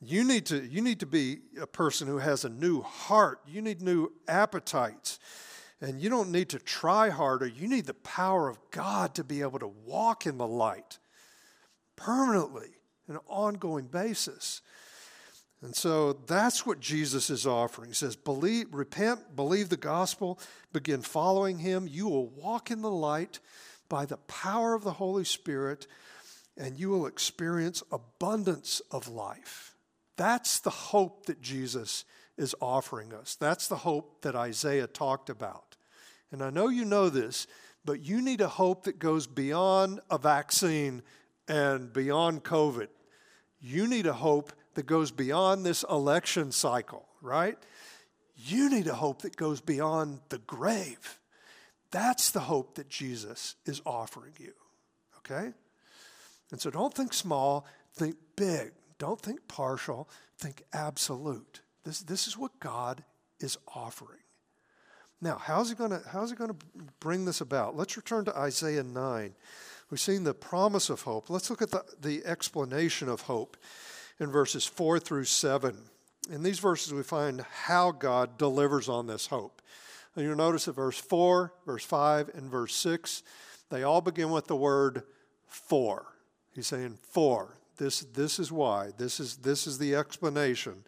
You 0.00 0.24
need 0.24 0.46
to, 0.46 0.64
you 0.64 0.80
need 0.80 1.00
to 1.00 1.06
be 1.06 1.38
a 1.60 1.66
person 1.66 2.06
who 2.06 2.18
has 2.18 2.44
a 2.44 2.48
new 2.48 2.82
heart. 2.82 3.40
You 3.46 3.62
need 3.62 3.82
new 3.82 4.12
appetites. 4.26 5.18
And 5.80 6.00
you 6.00 6.10
don't 6.10 6.30
need 6.30 6.48
to 6.50 6.58
try 6.58 7.08
harder. 7.08 7.46
You 7.46 7.68
need 7.68 7.86
the 7.86 7.94
power 7.94 8.48
of 8.48 8.58
God 8.70 9.14
to 9.14 9.24
be 9.24 9.42
able 9.42 9.60
to 9.60 9.68
walk 9.68 10.26
in 10.26 10.38
the 10.38 10.46
light 10.46 10.98
permanently, 11.94 12.70
on 13.08 13.16
an 13.16 13.20
ongoing 13.28 13.86
basis. 13.86 14.60
And 15.60 15.74
so 15.74 16.12
that's 16.12 16.64
what 16.64 16.78
Jesus 16.78 17.30
is 17.30 17.46
offering. 17.46 17.90
He 17.90 17.94
says, 17.94 18.14
believe, 18.14 18.72
repent, 18.72 19.34
believe 19.34 19.68
the 19.70 19.76
gospel, 19.76 20.38
begin 20.72 21.02
following 21.02 21.58
him. 21.58 21.88
You 21.88 22.08
will 22.08 22.28
walk 22.28 22.70
in 22.70 22.80
the 22.80 22.90
light 22.90 23.40
by 23.88 24.06
the 24.06 24.18
power 24.18 24.74
of 24.74 24.84
the 24.84 24.92
Holy 24.92 25.24
Spirit, 25.24 25.88
and 26.56 26.78
you 26.78 26.90
will 26.90 27.06
experience 27.06 27.82
abundance 27.90 28.80
of 28.92 29.08
life. 29.08 29.74
That's 30.16 30.60
the 30.60 30.70
hope 30.70 31.26
that 31.26 31.40
Jesus 31.40 32.04
is 32.36 32.54
offering 32.60 33.12
us. 33.12 33.34
That's 33.34 33.66
the 33.66 33.76
hope 33.76 34.22
that 34.22 34.36
Isaiah 34.36 34.86
talked 34.86 35.28
about. 35.28 35.76
And 36.30 36.42
I 36.42 36.50
know 36.50 36.68
you 36.68 36.84
know 36.84 37.08
this, 37.08 37.48
but 37.84 38.00
you 38.00 38.22
need 38.22 38.40
a 38.40 38.48
hope 38.48 38.84
that 38.84 38.98
goes 38.98 39.26
beyond 39.26 40.00
a 40.08 40.18
vaccine 40.18 41.02
and 41.48 41.92
beyond 41.92 42.44
COVID. 42.44 42.88
You 43.60 43.88
need 43.88 44.06
a 44.06 44.12
hope 44.12 44.52
that 44.78 44.86
goes 44.86 45.10
beyond 45.10 45.66
this 45.66 45.84
election 45.90 46.52
cycle, 46.52 47.04
right? 47.20 47.58
You 48.36 48.70
need 48.70 48.86
a 48.86 48.94
hope 48.94 49.22
that 49.22 49.34
goes 49.34 49.60
beyond 49.60 50.20
the 50.28 50.38
grave. 50.38 51.18
That's 51.90 52.30
the 52.30 52.38
hope 52.38 52.76
that 52.76 52.88
Jesus 52.88 53.56
is 53.66 53.82
offering 53.84 54.34
you, 54.38 54.52
okay? 55.16 55.52
And 56.52 56.60
so 56.60 56.70
don't 56.70 56.94
think 56.94 57.12
small, 57.12 57.66
think 57.92 58.14
big. 58.36 58.70
Don't 59.00 59.20
think 59.20 59.48
partial, 59.48 60.08
think 60.38 60.62
absolute. 60.72 61.60
This, 61.82 61.98
this 61.98 62.28
is 62.28 62.38
what 62.38 62.60
God 62.60 63.02
is 63.40 63.58
offering. 63.74 64.20
Now, 65.20 65.38
how's 65.38 65.70
he 65.70 65.74
going 65.74 65.90
to 65.90 66.02
how's 66.12 66.30
he 66.30 66.36
going 66.36 66.50
to 66.50 66.66
bring 67.00 67.24
this 67.24 67.40
about? 67.40 67.76
Let's 67.76 67.96
return 67.96 68.24
to 68.26 68.38
Isaiah 68.38 68.84
9. 68.84 69.34
We've 69.90 69.98
seen 69.98 70.22
the 70.22 70.34
promise 70.34 70.88
of 70.88 71.02
hope. 71.02 71.30
Let's 71.30 71.50
look 71.50 71.62
at 71.62 71.72
the, 71.72 71.82
the 72.00 72.24
explanation 72.24 73.08
of 73.08 73.22
hope 73.22 73.56
in 74.20 74.30
verses 74.30 74.66
4 74.66 74.98
through 74.98 75.24
7. 75.24 75.76
In 76.30 76.42
these 76.42 76.58
verses, 76.58 76.92
we 76.92 77.02
find 77.02 77.40
how 77.64 77.90
God 77.90 78.36
delivers 78.38 78.88
on 78.88 79.06
this 79.06 79.26
hope. 79.26 79.62
And 80.14 80.24
you'll 80.24 80.36
notice 80.36 80.64
that 80.64 80.74
verse 80.74 80.98
4, 80.98 81.52
verse 81.64 81.84
5, 81.84 82.30
and 82.34 82.50
verse 82.50 82.74
6, 82.74 83.22
they 83.70 83.82
all 83.82 84.00
begin 84.00 84.30
with 84.30 84.46
the 84.46 84.56
word 84.56 85.04
for. 85.46 86.06
He's 86.54 86.66
saying, 86.66 86.98
for. 87.02 87.54
This, 87.76 88.00
this 88.00 88.38
is 88.38 88.50
why. 88.50 88.90
This 88.98 89.20
is, 89.20 89.36
this 89.36 89.66
is 89.66 89.78
the 89.78 89.94
explanation 89.94 90.84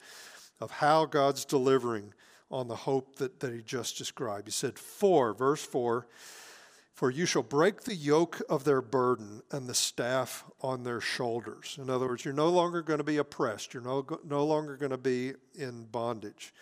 of 0.60 0.70
how 0.72 1.06
God's 1.06 1.44
delivering 1.44 2.12
on 2.50 2.66
the 2.66 2.74
hope 2.74 3.16
that, 3.16 3.40
that 3.40 3.54
he 3.54 3.62
just 3.62 3.96
described. 3.96 4.46
He 4.46 4.52
said, 4.52 4.78
For, 4.78 5.32
verse 5.32 5.64
4, 5.64 6.06
for 7.00 7.10
you 7.10 7.24
shall 7.24 7.42
break 7.42 7.84
the 7.84 7.94
yoke 7.94 8.42
of 8.50 8.64
their 8.64 8.82
burden 8.82 9.40
and 9.50 9.66
the 9.66 9.72
staff 9.72 10.44
on 10.60 10.82
their 10.82 11.00
shoulders. 11.00 11.78
In 11.80 11.88
other 11.88 12.06
words, 12.06 12.26
you're 12.26 12.34
no 12.34 12.50
longer 12.50 12.82
going 12.82 12.98
to 12.98 13.04
be 13.04 13.16
oppressed. 13.16 13.72
You're 13.72 13.82
no, 13.82 14.06
no 14.22 14.44
longer 14.44 14.76
going 14.76 14.90
to 14.90 14.98
be 14.98 15.32
in 15.54 15.86
bondage. 15.86 16.52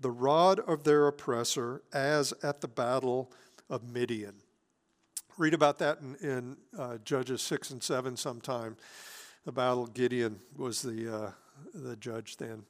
The 0.00 0.10
rod 0.10 0.60
of 0.60 0.84
their 0.84 1.08
oppressor, 1.08 1.82
as 1.92 2.32
at 2.42 2.62
the 2.62 2.68
battle 2.68 3.30
of 3.68 3.84
Midian. 3.84 4.36
Read 5.36 5.52
about 5.52 5.78
that 5.80 5.98
in, 6.00 6.14
in 6.26 6.56
uh, 6.78 6.96
Judges 7.04 7.42
6 7.42 7.72
and 7.72 7.82
7 7.82 8.16
sometime. 8.16 8.78
The 9.44 9.52
battle, 9.52 9.86
Gideon 9.86 10.40
was 10.56 10.80
the, 10.80 11.14
uh, 11.14 11.30
the 11.74 11.96
judge 11.96 12.38
then. 12.38 12.62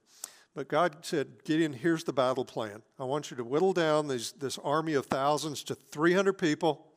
But 0.57 0.67
God 0.67 0.97
said, 1.03 1.45
Gideon, 1.45 1.73
here's 1.73 2.03
the 2.03 2.13
battle 2.13 2.45
plan. 2.45 2.83
I 2.99 3.05
want 3.05 3.31
you 3.31 3.37
to 3.37 3.45
whittle 3.45 3.73
down 3.73 4.09
these, 4.09 4.33
this 4.33 4.59
army 4.59 4.95
of 4.95 5.07
thousands 5.07 5.63
to 5.63 5.77
300 5.77 6.33
people 6.33 6.89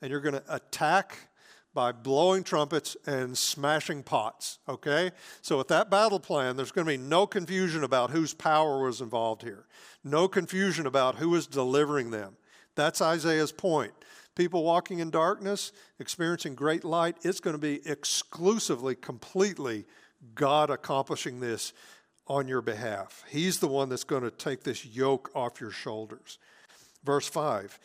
and 0.00 0.10
you're 0.10 0.20
going 0.20 0.34
to 0.34 0.54
attack 0.54 1.28
by 1.74 1.92
blowing 1.92 2.42
trumpets 2.42 2.96
and 3.06 3.36
smashing 3.36 4.02
pots, 4.02 4.58
okay? 4.68 5.10
So, 5.42 5.58
with 5.58 5.68
that 5.68 5.90
battle 5.90 6.18
plan, 6.18 6.56
there's 6.56 6.72
going 6.72 6.86
to 6.86 6.92
be 6.92 6.96
no 6.96 7.26
confusion 7.26 7.84
about 7.84 8.10
whose 8.10 8.34
power 8.34 8.82
was 8.82 9.00
involved 9.00 9.42
here, 9.42 9.66
no 10.02 10.28
confusion 10.28 10.86
about 10.86 11.16
who 11.16 11.28
was 11.28 11.46
delivering 11.46 12.10
them. 12.10 12.36
That's 12.74 13.02
Isaiah's 13.02 13.52
point. 13.52 13.92
People 14.34 14.62
walking 14.62 15.00
in 15.00 15.10
darkness, 15.10 15.72
experiencing 15.98 16.54
great 16.54 16.84
light, 16.84 17.16
it's 17.22 17.40
going 17.40 17.54
to 17.54 17.60
be 17.60 17.86
exclusively, 17.88 18.94
completely 18.94 19.84
God 20.34 20.70
accomplishing 20.70 21.40
this 21.40 21.72
on 22.26 22.46
your 22.46 22.60
behalf. 22.60 23.24
He's 23.28 23.58
the 23.58 23.68
one 23.68 23.88
that's 23.88 24.04
going 24.04 24.22
to 24.22 24.30
take 24.30 24.62
this 24.62 24.84
yoke 24.84 25.30
off 25.34 25.60
your 25.60 25.70
shoulders. 25.70 26.38
Verse 27.04 27.28
5 27.28 27.78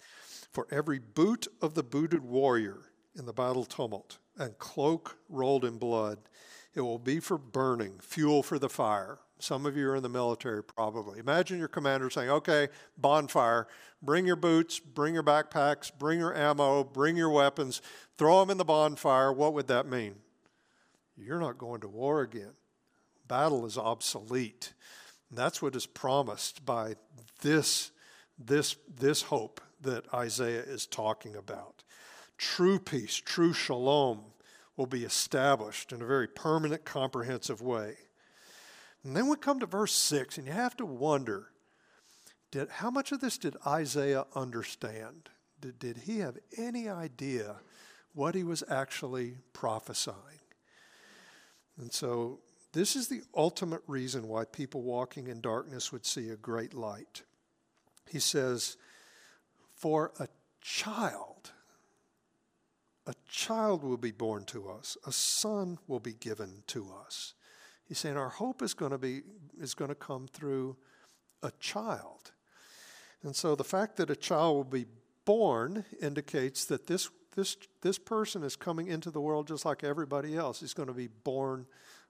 for 0.53 0.67
every 0.71 0.99
boot 0.99 1.47
of 1.61 1.73
the 1.73 1.83
booted 1.83 2.23
warrior 2.23 2.81
in 3.17 3.25
the 3.25 3.33
battle 3.33 3.65
tumult 3.65 4.19
and 4.37 4.57
cloak 4.59 5.17
rolled 5.27 5.65
in 5.65 5.77
blood, 5.77 6.19
it 6.75 6.81
will 6.81 6.99
be 6.99 7.19
for 7.19 7.37
burning, 7.37 7.99
fuel 7.99 8.43
for 8.43 8.57
the 8.57 8.69
fire. 8.69 9.19
Some 9.39 9.65
of 9.65 9.75
you 9.75 9.89
are 9.89 9.95
in 9.95 10.03
the 10.03 10.09
military, 10.09 10.63
probably. 10.63 11.19
Imagine 11.19 11.59
your 11.59 11.67
commander 11.67 12.09
saying, 12.09 12.29
okay, 12.29 12.69
bonfire, 12.97 13.67
bring 14.01 14.25
your 14.25 14.37
boots, 14.37 14.79
bring 14.79 15.13
your 15.13 15.23
backpacks, 15.23 15.91
bring 15.97 16.19
your 16.19 16.35
ammo, 16.35 16.83
bring 16.83 17.17
your 17.17 17.29
weapons, 17.29 17.81
throw 18.17 18.39
them 18.39 18.49
in 18.49 18.57
the 18.57 18.63
bonfire. 18.63 19.33
What 19.33 19.53
would 19.53 19.67
that 19.67 19.85
mean? 19.85 20.15
You're 21.17 21.41
not 21.41 21.57
going 21.57 21.81
to 21.81 21.87
war 21.87 22.21
again. 22.21 22.53
Battle 23.27 23.65
is 23.65 23.77
obsolete. 23.77 24.73
And 25.29 25.37
that's 25.37 25.61
what 25.61 25.75
is 25.75 25.85
promised 25.85 26.65
by 26.65 26.95
this, 27.41 27.91
this, 28.39 28.77
this 28.87 29.23
hope 29.23 29.61
that 29.83 30.13
Isaiah 30.13 30.63
is 30.63 30.85
talking 30.85 31.35
about. 31.35 31.83
True 32.37 32.79
peace, 32.79 33.15
true 33.15 33.53
shalom 33.53 34.21
will 34.75 34.87
be 34.87 35.03
established 35.03 35.91
in 35.91 36.01
a 36.01 36.05
very 36.05 36.27
permanent, 36.27 36.83
comprehensive 36.83 37.61
way. 37.61 37.95
And 39.03 39.15
then 39.15 39.27
we 39.27 39.35
come 39.37 39.59
to 39.59 39.65
verse 39.65 39.93
6, 39.93 40.37
and 40.37 40.47
you 40.47 40.53
have 40.53 40.75
to 40.77 40.85
wonder 40.85 41.49
did, 42.51 42.69
how 42.69 42.91
much 42.91 43.11
of 43.11 43.19
this 43.19 43.37
did 43.39 43.55
Isaiah 43.65 44.25
understand? 44.35 45.29
did, 45.63 45.79
did 45.79 45.97
he 45.97 46.19
have 46.19 46.37
any 46.57 46.89
idea 46.89 47.55
what 48.13 48.35
he 48.35 48.43
was 48.43 48.63
actually 48.69 49.37
prophesying? 49.53 50.17
And 51.79 51.91
so, 51.91 52.39
this 52.73 52.95
is 52.95 53.07
the 53.07 53.21
ultimate 53.35 53.81
reason 53.87 54.27
why 54.27 54.45
people 54.45 54.81
walking 54.81 55.27
in 55.27 55.41
darkness 55.41 55.91
would 55.91 56.05
see 56.05 56.29
a 56.29 56.35
great 56.35 56.73
light. 56.73 57.21
He 58.09 58.19
says, 58.19 58.77
For 59.83 60.13
a 60.17 60.29
child, 60.61 61.51
a 63.05 63.13
child 63.27 63.83
will 63.83 63.97
be 63.97 64.11
born 64.11 64.45
to 64.45 64.69
us, 64.69 64.97
a 65.05 65.11
son 65.11 65.77
will 65.87 65.99
be 65.99 66.13
given 66.13 66.63
to 66.67 66.89
us. 67.05 67.33
He's 67.83 67.99
saying 67.99 68.15
our 68.15 68.29
hope 68.29 68.61
is 68.61 68.73
going 68.73 68.91
to 68.93 68.97
be 68.97 69.23
is 69.59 69.73
going 69.73 69.89
to 69.89 69.95
come 69.95 70.29
through 70.31 70.77
a 71.41 71.51
child. 71.59 72.31
And 73.23 73.35
so 73.35 73.55
the 73.55 73.65
fact 73.65 73.97
that 73.97 74.09
a 74.09 74.15
child 74.15 74.55
will 74.55 74.63
be 74.63 74.85
born 75.25 75.83
indicates 76.01 76.63
that 76.67 76.87
this 76.87 77.09
this 77.35 77.57
this 77.81 77.99
person 77.99 78.41
is 78.41 78.55
coming 78.55 78.87
into 78.87 79.11
the 79.11 79.19
world 79.19 79.49
just 79.49 79.65
like 79.65 79.83
everybody 79.83 80.37
else. 80.37 80.61
He's 80.61 80.73
going 80.73 80.87
to 80.87 80.93
be 80.93 81.09
born 81.09 81.65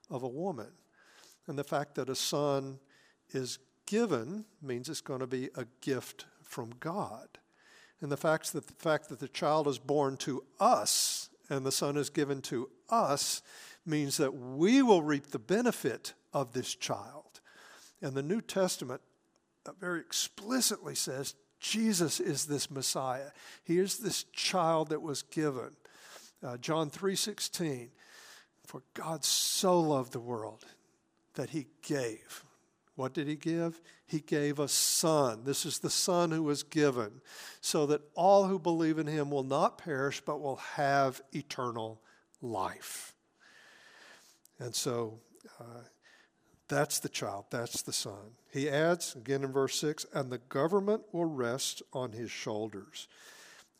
of 0.08 0.22
a 0.22 0.28
woman. 0.28 0.70
And 1.48 1.58
the 1.58 1.64
fact 1.64 1.96
that 1.96 2.08
a 2.08 2.14
son 2.14 2.78
is 3.30 3.58
given 3.84 4.44
means 4.62 4.88
it's 4.88 5.00
going 5.00 5.18
to 5.18 5.26
be 5.26 5.50
a 5.56 5.66
gift 5.80 6.26
from 6.44 6.70
God. 6.78 7.40
And 8.00 8.10
the 8.10 8.16
fact 8.16 8.52
that 8.52 8.66
the 8.66 8.74
fact 8.74 9.08
that 9.08 9.20
the 9.20 9.28
child 9.28 9.68
is 9.68 9.78
born 9.78 10.16
to 10.18 10.44
us 10.60 11.30
and 11.48 11.64
the 11.64 11.72
son 11.72 11.96
is 11.96 12.10
given 12.10 12.42
to 12.42 12.68
us 12.90 13.42
means 13.86 14.16
that 14.16 14.34
we 14.34 14.82
will 14.82 15.02
reap 15.02 15.28
the 15.28 15.38
benefit 15.38 16.14
of 16.32 16.52
this 16.52 16.74
child. 16.74 17.40
And 18.02 18.14
the 18.14 18.22
New 18.22 18.40
Testament 18.40 19.00
very 19.80 20.00
explicitly 20.00 20.94
says 20.94 21.34
Jesus 21.60 22.20
is 22.20 22.44
this 22.44 22.70
Messiah. 22.70 23.30
He 23.62 23.78
is 23.78 23.98
this 23.98 24.24
child 24.24 24.90
that 24.90 25.00
was 25.00 25.22
given. 25.22 25.76
Uh, 26.42 26.58
John 26.58 26.90
3:16 26.90 27.90
For 28.66 28.82
God 28.92 29.24
so 29.24 29.80
loved 29.80 30.12
the 30.12 30.20
world 30.20 30.64
that 31.34 31.50
he 31.50 31.68
gave. 31.82 32.44
What 32.96 33.12
did 33.12 33.26
he 33.26 33.34
give? 33.34 33.80
He 34.06 34.20
gave 34.20 34.58
a 34.58 34.68
son. 34.68 35.42
This 35.44 35.66
is 35.66 35.80
the 35.80 35.90
son 35.90 36.30
who 36.30 36.44
was 36.44 36.62
given 36.62 37.20
so 37.60 37.86
that 37.86 38.02
all 38.14 38.46
who 38.46 38.58
believe 38.58 38.98
in 38.98 39.06
him 39.06 39.30
will 39.30 39.42
not 39.42 39.78
perish 39.78 40.20
but 40.20 40.40
will 40.40 40.56
have 40.56 41.20
eternal 41.32 42.00
life. 42.40 43.14
And 44.60 44.74
so 44.74 45.18
uh, 45.60 45.82
that's 46.68 47.00
the 47.00 47.08
child, 47.08 47.46
that's 47.50 47.82
the 47.82 47.92
son. 47.92 48.36
He 48.52 48.68
adds, 48.68 49.16
again 49.16 49.42
in 49.42 49.52
verse 49.52 49.78
6, 49.80 50.06
and 50.14 50.30
the 50.30 50.38
government 50.38 51.02
will 51.12 51.24
rest 51.24 51.82
on 51.92 52.12
his 52.12 52.30
shoulders. 52.30 53.08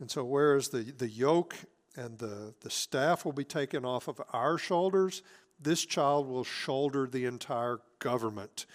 And 0.00 0.10
so, 0.10 0.24
whereas 0.24 0.68
the, 0.68 0.82
the 0.82 1.08
yoke 1.08 1.54
and 1.96 2.18
the, 2.18 2.54
the 2.60 2.70
staff 2.70 3.24
will 3.24 3.32
be 3.32 3.44
taken 3.44 3.84
off 3.84 4.08
of 4.08 4.20
our 4.32 4.58
shoulders, 4.58 5.22
this 5.60 5.84
child 5.84 6.28
will 6.28 6.44
shoulder 6.44 7.06
the 7.06 7.24
entire 7.24 7.80
government. 7.98 8.66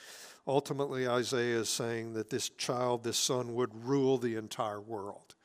Ultimately, 0.48 1.08
Isaiah 1.08 1.60
is 1.60 1.70
saying 1.70 2.14
that 2.14 2.30
this 2.30 2.50
child, 2.50 3.04
this 3.04 3.18
son, 3.18 3.54
would 3.54 3.86
rule 3.86 4.18
the 4.18 4.36
entire 4.36 4.82
world. 4.82 5.36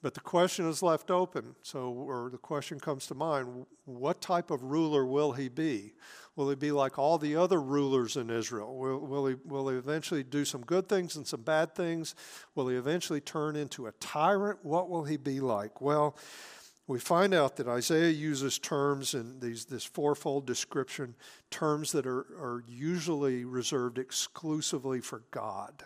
But 0.00 0.14
the 0.14 0.20
question 0.20 0.68
is 0.68 0.82
left 0.82 1.10
open. 1.10 1.56
So, 1.62 1.90
or 1.90 2.30
the 2.30 2.38
question 2.38 2.78
comes 2.78 3.06
to 3.08 3.14
mind 3.14 3.66
what 3.84 4.20
type 4.20 4.50
of 4.50 4.62
ruler 4.62 5.04
will 5.04 5.32
he 5.32 5.48
be? 5.48 5.94
Will 6.36 6.50
he 6.50 6.54
be 6.54 6.70
like 6.70 7.00
all 7.00 7.18
the 7.18 7.34
other 7.34 7.60
rulers 7.60 8.16
in 8.16 8.30
Israel? 8.30 8.76
Will, 8.76 8.98
will, 9.00 9.26
he, 9.26 9.34
will 9.44 9.68
he 9.70 9.76
eventually 9.76 10.22
do 10.22 10.44
some 10.44 10.60
good 10.60 10.88
things 10.88 11.16
and 11.16 11.26
some 11.26 11.42
bad 11.42 11.74
things? 11.74 12.14
Will 12.54 12.68
he 12.68 12.76
eventually 12.76 13.20
turn 13.20 13.56
into 13.56 13.88
a 13.88 13.92
tyrant? 13.92 14.60
What 14.62 14.88
will 14.88 15.02
he 15.02 15.16
be 15.16 15.40
like? 15.40 15.80
Well, 15.80 16.16
we 16.88 16.98
find 16.98 17.34
out 17.34 17.56
that 17.56 17.68
Isaiah 17.68 18.10
uses 18.10 18.58
terms 18.58 19.12
in 19.12 19.40
these, 19.40 19.66
this 19.66 19.84
fourfold 19.84 20.46
description, 20.46 21.14
terms 21.50 21.92
that 21.92 22.06
are, 22.06 22.26
are 22.40 22.64
usually 22.66 23.44
reserved 23.44 23.98
exclusively 23.98 25.00
for 25.00 25.22
God. 25.30 25.84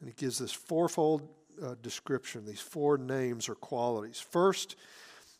And 0.00 0.08
he 0.08 0.14
gives 0.14 0.38
this 0.38 0.52
fourfold 0.52 1.28
uh, 1.62 1.76
description, 1.82 2.44
these 2.44 2.60
four 2.60 2.98
names 2.98 3.48
or 3.48 3.54
qualities. 3.54 4.18
First, 4.18 4.74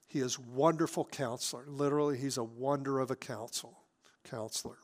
he 0.07 0.21
is 0.21 0.39
wonderful 0.39 1.05
counselor. 1.05 1.65
Literally, 1.67 2.17
he's 2.17 2.39
a 2.39 2.45
wonder 2.45 3.01
of 3.01 3.11
a 3.11 3.17
counsel, 3.17 3.81
counselor. 4.25 4.79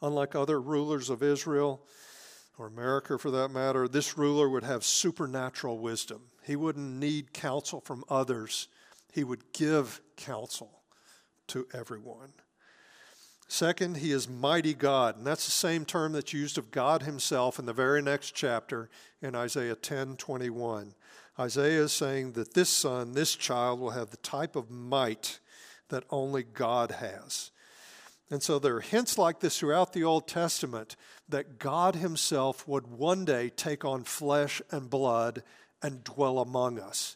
Unlike 0.00 0.36
other 0.36 0.60
rulers 0.60 1.10
of 1.10 1.24
Israel, 1.24 1.82
or 2.56 2.68
America 2.68 3.18
for 3.18 3.32
that 3.32 3.48
matter, 3.48 3.88
this 3.88 4.16
ruler 4.16 4.48
would 4.48 4.62
have 4.62 4.84
supernatural 4.84 5.78
wisdom. 5.78 6.22
He 6.44 6.56
wouldn't 6.56 7.00
need 7.00 7.32
counsel 7.32 7.80
from 7.80 8.04
others, 8.08 8.68
he 9.12 9.24
would 9.24 9.52
give 9.52 10.00
counsel 10.16 10.82
to 11.48 11.66
everyone. 11.72 12.32
Second, 13.46 13.98
he 13.98 14.10
is 14.10 14.28
mighty 14.28 14.74
God. 14.74 15.16
And 15.16 15.26
that's 15.26 15.44
the 15.44 15.50
same 15.50 15.84
term 15.84 16.12
that's 16.12 16.32
used 16.32 16.58
of 16.58 16.70
God 16.70 17.02
himself 17.02 17.58
in 17.58 17.66
the 17.66 17.72
very 17.72 18.02
next 18.02 18.32
chapter 18.32 18.88
in 19.22 19.34
Isaiah 19.34 19.76
10 19.76 20.16
21. 20.16 20.94
Isaiah 21.38 21.82
is 21.82 21.92
saying 21.92 22.32
that 22.32 22.54
this 22.54 22.70
son, 22.70 23.12
this 23.12 23.34
child, 23.34 23.80
will 23.80 23.90
have 23.90 24.10
the 24.10 24.16
type 24.18 24.56
of 24.56 24.70
might 24.70 25.40
that 25.88 26.04
only 26.10 26.42
God 26.42 26.92
has. 26.92 27.50
And 28.30 28.42
so 28.42 28.58
there 28.58 28.76
are 28.76 28.80
hints 28.80 29.18
like 29.18 29.40
this 29.40 29.58
throughout 29.58 29.92
the 29.92 30.04
Old 30.04 30.26
Testament 30.26 30.96
that 31.28 31.58
God 31.58 31.96
himself 31.96 32.66
would 32.66 32.86
one 32.86 33.24
day 33.24 33.50
take 33.50 33.84
on 33.84 34.04
flesh 34.04 34.62
and 34.70 34.88
blood 34.88 35.42
and 35.84 36.02
dwell 36.02 36.38
among 36.38 36.78
us. 36.78 37.14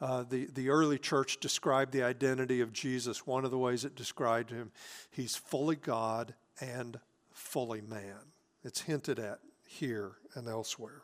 Uh, 0.00 0.24
the, 0.28 0.46
the 0.52 0.68
early 0.68 0.98
church 0.98 1.38
described 1.38 1.92
the 1.92 2.02
identity 2.02 2.60
of 2.60 2.72
Jesus. 2.72 3.26
One 3.26 3.44
of 3.44 3.52
the 3.52 3.58
ways 3.58 3.84
it 3.84 3.94
described 3.94 4.50
him, 4.50 4.72
he's 5.10 5.36
fully 5.36 5.76
God 5.76 6.34
and 6.60 6.98
fully 7.32 7.80
man. 7.80 8.32
It's 8.64 8.82
hinted 8.82 9.20
at 9.20 9.38
here 9.64 10.12
and 10.34 10.48
elsewhere. 10.48 11.02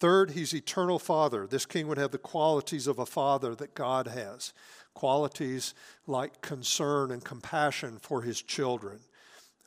Third, 0.00 0.32
he's 0.32 0.54
eternal 0.54 0.98
father. 0.98 1.46
This 1.46 1.66
king 1.66 1.86
would 1.86 1.98
have 1.98 2.10
the 2.10 2.18
qualities 2.18 2.86
of 2.86 2.98
a 2.98 3.06
father 3.06 3.54
that 3.54 3.74
God 3.74 4.08
has 4.08 4.52
qualities 4.92 5.72
like 6.08 6.40
concern 6.40 7.12
and 7.12 7.24
compassion 7.24 7.98
for 8.00 8.22
his 8.22 8.42
children, 8.42 8.98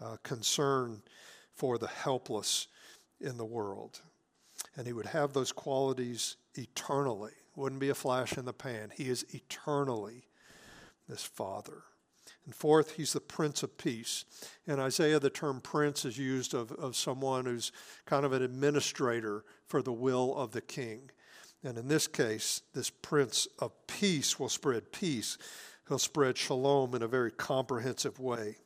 uh, 0.01 0.17
concern 0.21 1.01
for 1.55 1.77
the 1.77 1.87
helpless 1.87 2.67
in 3.21 3.37
the 3.37 3.45
world. 3.45 4.01
And 4.75 4.85
he 4.85 4.91
would 4.91 5.05
have 5.05 5.31
those 5.31 5.53
qualities 5.53 6.35
eternally 6.55 7.33
wouldn't 7.55 7.81
be 7.81 7.89
a 7.89 7.95
flash 7.95 8.37
in 8.37 8.45
the 8.45 8.53
pan. 8.53 8.91
He 8.95 9.09
is 9.09 9.25
eternally 9.33 10.27
this 11.07 11.23
Father. 11.23 11.83
And 12.45 12.53
fourth, 12.53 12.93
he's 12.93 13.13
the 13.13 13.21
Prince 13.21 13.63
of 13.63 13.77
Peace. 13.77 14.25
In 14.67 14.79
Isaiah, 14.79 15.19
the 15.19 15.29
term 15.29 15.61
prince 15.61 16.03
is 16.03 16.17
used 16.17 16.53
of, 16.53 16.71
of 16.73 16.95
someone 16.95 17.45
who's 17.45 17.71
kind 18.05 18.25
of 18.25 18.33
an 18.33 18.41
administrator 18.41 19.45
for 19.65 19.81
the 19.81 19.93
will 19.93 20.35
of 20.35 20.51
the 20.51 20.61
king. 20.61 21.09
And 21.63 21.77
in 21.77 21.87
this 21.87 22.07
case, 22.07 22.61
this 22.73 22.89
Prince 22.89 23.47
of 23.59 23.71
Peace 23.87 24.39
will 24.39 24.49
spread 24.49 24.91
peace. 24.91 25.37
He'll 25.87 25.99
spread 25.99 26.37
shalom 26.37 26.95
in 26.95 27.01
a 27.01 27.07
very 27.07 27.31
comprehensive 27.31 28.19
way. 28.19 28.57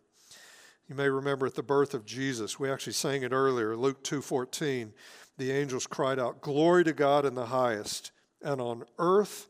You 0.88 0.96
may 0.96 1.10
remember 1.10 1.46
at 1.46 1.56
the 1.56 1.64
birth 1.64 1.94
of 1.94 2.06
Jesus, 2.06 2.60
we 2.60 2.72
actually 2.72 2.94
sang 2.94 3.24
it 3.24 3.32
earlier, 3.32 3.76
Luke 3.76 4.04
2:14. 4.04 4.94
The 5.38 5.52
angels 5.52 5.86
cried 5.86 6.18
out, 6.18 6.42
"Glory 6.42 6.84
to 6.86 6.94
God 6.94 7.26
in 7.26 7.36
the 7.36 7.48
highest, 7.48 8.12
and 8.42 8.62
on 8.62 8.86
earth 8.98 9.48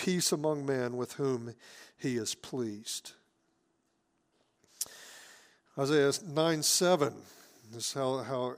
peace 0.00 0.32
among 0.32 0.64
men 0.64 0.96
with 0.96 1.14
whom 1.14 1.54
he 1.96 2.16
is 2.16 2.34
pleased. 2.34 3.12
Isaiah 5.78 6.12
9 6.26 6.62
7, 6.62 7.14
this 7.72 7.88
is 7.88 7.92
how, 7.92 8.18
how 8.18 8.56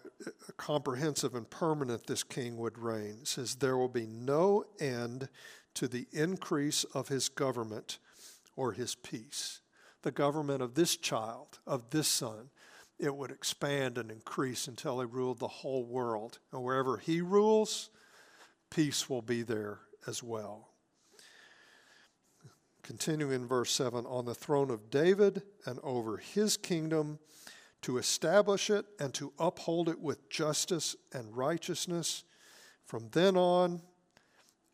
comprehensive 0.56 1.34
and 1.34 1.48
permanent 1.50 2.06
this 2.06 2.22
king 2.22 2.56
would 2.58 2.78
reign. 2.78 3.18
It 3.22 3.28
says, 3.28 3.56
There 3.56 3.76
will 3.76 3.88
be 3.88 4.06
no 4.06 4.64
end 4.78 5.28
to 5.74 5.88
the 5.88 6.06
increase 6.12 6.84
of 6.84 7.08
his 7.08 7.28
government 7.28 7.98
or 8.54 8.72
his 8.72 8.94
peace. 8.94 9.61
The 10.02 10.10
government 10.10 10.62
of 10.62 10.74
this 10.74 10.96
child, 10.96 11.58
of 11.66 11.90
this 11.90 12.08
son, 12.08 12.50
it 12.98 13.14
would 13.14 13.30
expand 13.30 13.98
and 13.98 14.10
increase 14.10 14.68
until 14.68 15.00
he 15.00 15.06
ruled 15.06 15.38
the 15.38 15.48
whole 15.48 15.84
world. 15.84 16.38
And 16.52 16.62
wherever 16.62 16.98
he 16.98 17.20
rules, 17.20 17.90
peace 18.70 19.08
will 19.08 19.22
be 19.22 19.42
there 19.42 19.80
as 20.06 20.22
well. 20.22 20.68
Continuing 22.82 23.32
in 23.32 23.46
verse 23.46 23.72
7 23.72 24.04
on 24.06 24.24
the 24.24 24.34
throne 24.34 24.70
of 24.70 24.90
David 24.90 25.42
and 25.66 25.78
over 25.82 26.16
his 26.16 26.56
kingdom 26.56 27.18
to 27.82 27.98
establish 27.98 28.70
it 28.70 28.86
and 28.98 29.12
to 29.14 29.32
uphold 29.38 29.88
it 29.88 30.00
with 30.00 30.28
justice 30.28 30.96
and 31.12 31.36
righteousness 31.36 32.24
from 32.84 33.08
then 33.12 33.36
on 33.36 33.82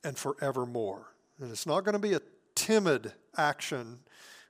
and 0.04 0.16
forevermore. 0.16 1.14
And 1.40 1.50
it's 1.50 1.66
not 1.66 1.84
going 1.84 1.94
to 1.94 1.98
be 1.98 2.14
a 2.14 2.20
timid 2.54 3.12
action 3.36 4.00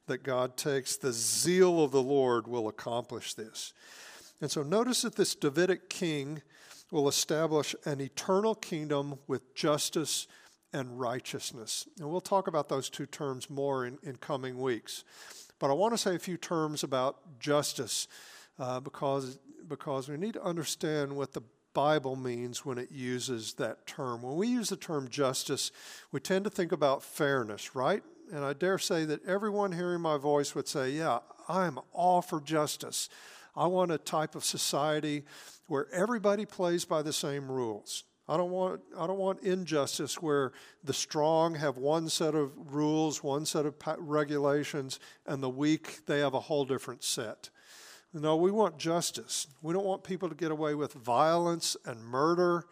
that 0.09 0.23
God 0.23 0.57
takes. 0.57 0.97
The 0.97 1.13
zeal 1.13 1.83
of 1.83 1.93
the 1.93 2.03
Lord 2.03 2.47
will 2.49 2.69
accomplish 2.69 3.35
this. 3.35 3.73
And 4.41 4.51
so 4.51 4.63
notice 4.63 5.03
that 5.03 5.17
this 5.17 5.35
Davidic 5.35 5.89
king 5.89 6.43
will 6.91 7.09
establish 7.09 7.75
an 7.85 8.01
eternal 8.01 8.55
kingdom 8.55 9.19
with 9.27 9.55
justice 9.55 10.27
and 10.73 10.99
righteousness. 10.99 11.87
And 11.99 12.11
we'll 12.11 12.21
talk 12.21 12.47
about 12.47 12.69
those 12.69 12.91
two 12.91 13.07
terms 13.07 13.49
more 13.49 13.87
in, 13.87 13.99
in 14.03 14.17
coming 14.17 14.61
weeks. 14.61 15.05
But 15.59 15.71
I 15.71 15.75
want 15.75 15.95
to 15.95 15.99
say 15.99 16.15
a 16.15 16.19
few 16.19 16.37
terms 16.37 16.83
about 16.85 17.41
justice 17.41 18.07
uh, 18.59 18.81
because, 18.81 19.39
because 19.69 20.09
we 20.09 20.17
need 20.17 20.35
to 20.35 20.43
understand 20.43 21.17
what 21.17 21.33
the 21.33 21.43
Bible 21.75 22.17
means 22.17 22.65
when 22.65 22.79
it 22.79 22.91
uses 22.91 23.55
that 23.55 23.87
term. 23.87 24.23
When 24.23 24.37
we 24.37 24.49
use 24.49 24.69
the 24.69 24.77
term 24.77 25.09
justice, 25.09 25.71
we 26.13 26.21
tend 26.21 26.45
to 26.45 26.51
think 26.51 26.73
about 26.73 27.03
fairness, 27.03 27.75
right? 27.75 28.03
And 28.33 28.45
I 28.45 28.53
dare 28.53 28.79
say 28.79 29.05
that 29.05 29.25
everyone 29.27 29.73
hearing 29.73 30.01
my 30.01 30.17
voice 30.17 30.55
would 30.55 30.69
say, 30.69 30.91
Yeah, 30.91 31.21
I'm 31.49 31.79
all 31.93 32.23
for 32.23 32.41
justice. 32.41 33.09
I 33.57 33.67
want 33.67 33.91
a 33.91 33.99
type 33.99 34.35
of 34.35 34.45
society 34.45 35.25
where 35.67 35.87
everybody 35.93 36.47
plays 36.47 36.85
by 36.85 37.03
the 37.03 37.13
same 37.13 37.51
rules. 37.51 38.05
I 38.29 38.37
don't 38.37 38.51
want 38.51 38.83
I 38.97 39.07
don't 39.07 39.19
want 39.19 39.41
injustice 39.41 40.21
where 40.21 40.53
the 40.85 40.93
strong 40.93 41.55
have 41.55 41.79
one 41.79 42.09
set 42.11 42.35
of 42.35 42.53
rules, 42.75 43.23
one 43.23 43.47
set 43.47 43.65
of 43.65 43.75
regulations, 43.97 45.01
and 45.27 45.43
the 45.43 45.49
weak 45.49 46.07
they 46.07 46.21
have 46.21 46.35
a 46.35 46.41
whole 46.41 46.67
different 46.67 47.03
set. 47.03 47.49
No, 48.13 48.37
we 48.37 48.51
want 48.51 48.79
justice. 48.79 49.47
We 49.63 49.75
don't 49.75 49.85
want 49.85 50.03
people 50.03 50.29
to 50.29 50.35
get 50.35 50.51
away 50.51 50.75
with 50.75 50.93
violence 50.95 51.77
and 51.85 52.03
murder 52.03 52.65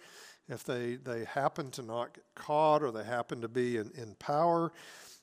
if 0.48 0.64
they, 0.64 0.96
they 0.96 1.24
happen 1.24 1.70
to 1.72 1.82
not 1.82 2.14
get 2.14 2.24
caught 2.34 2.82
or 2.82 2.90
they 2.90 3.04
happen 3.04 3.40
to 3.42 3.48
be 3.48 3.76
in, 3.76 3.90
in 3.94 4.14
power. 4.14 4.72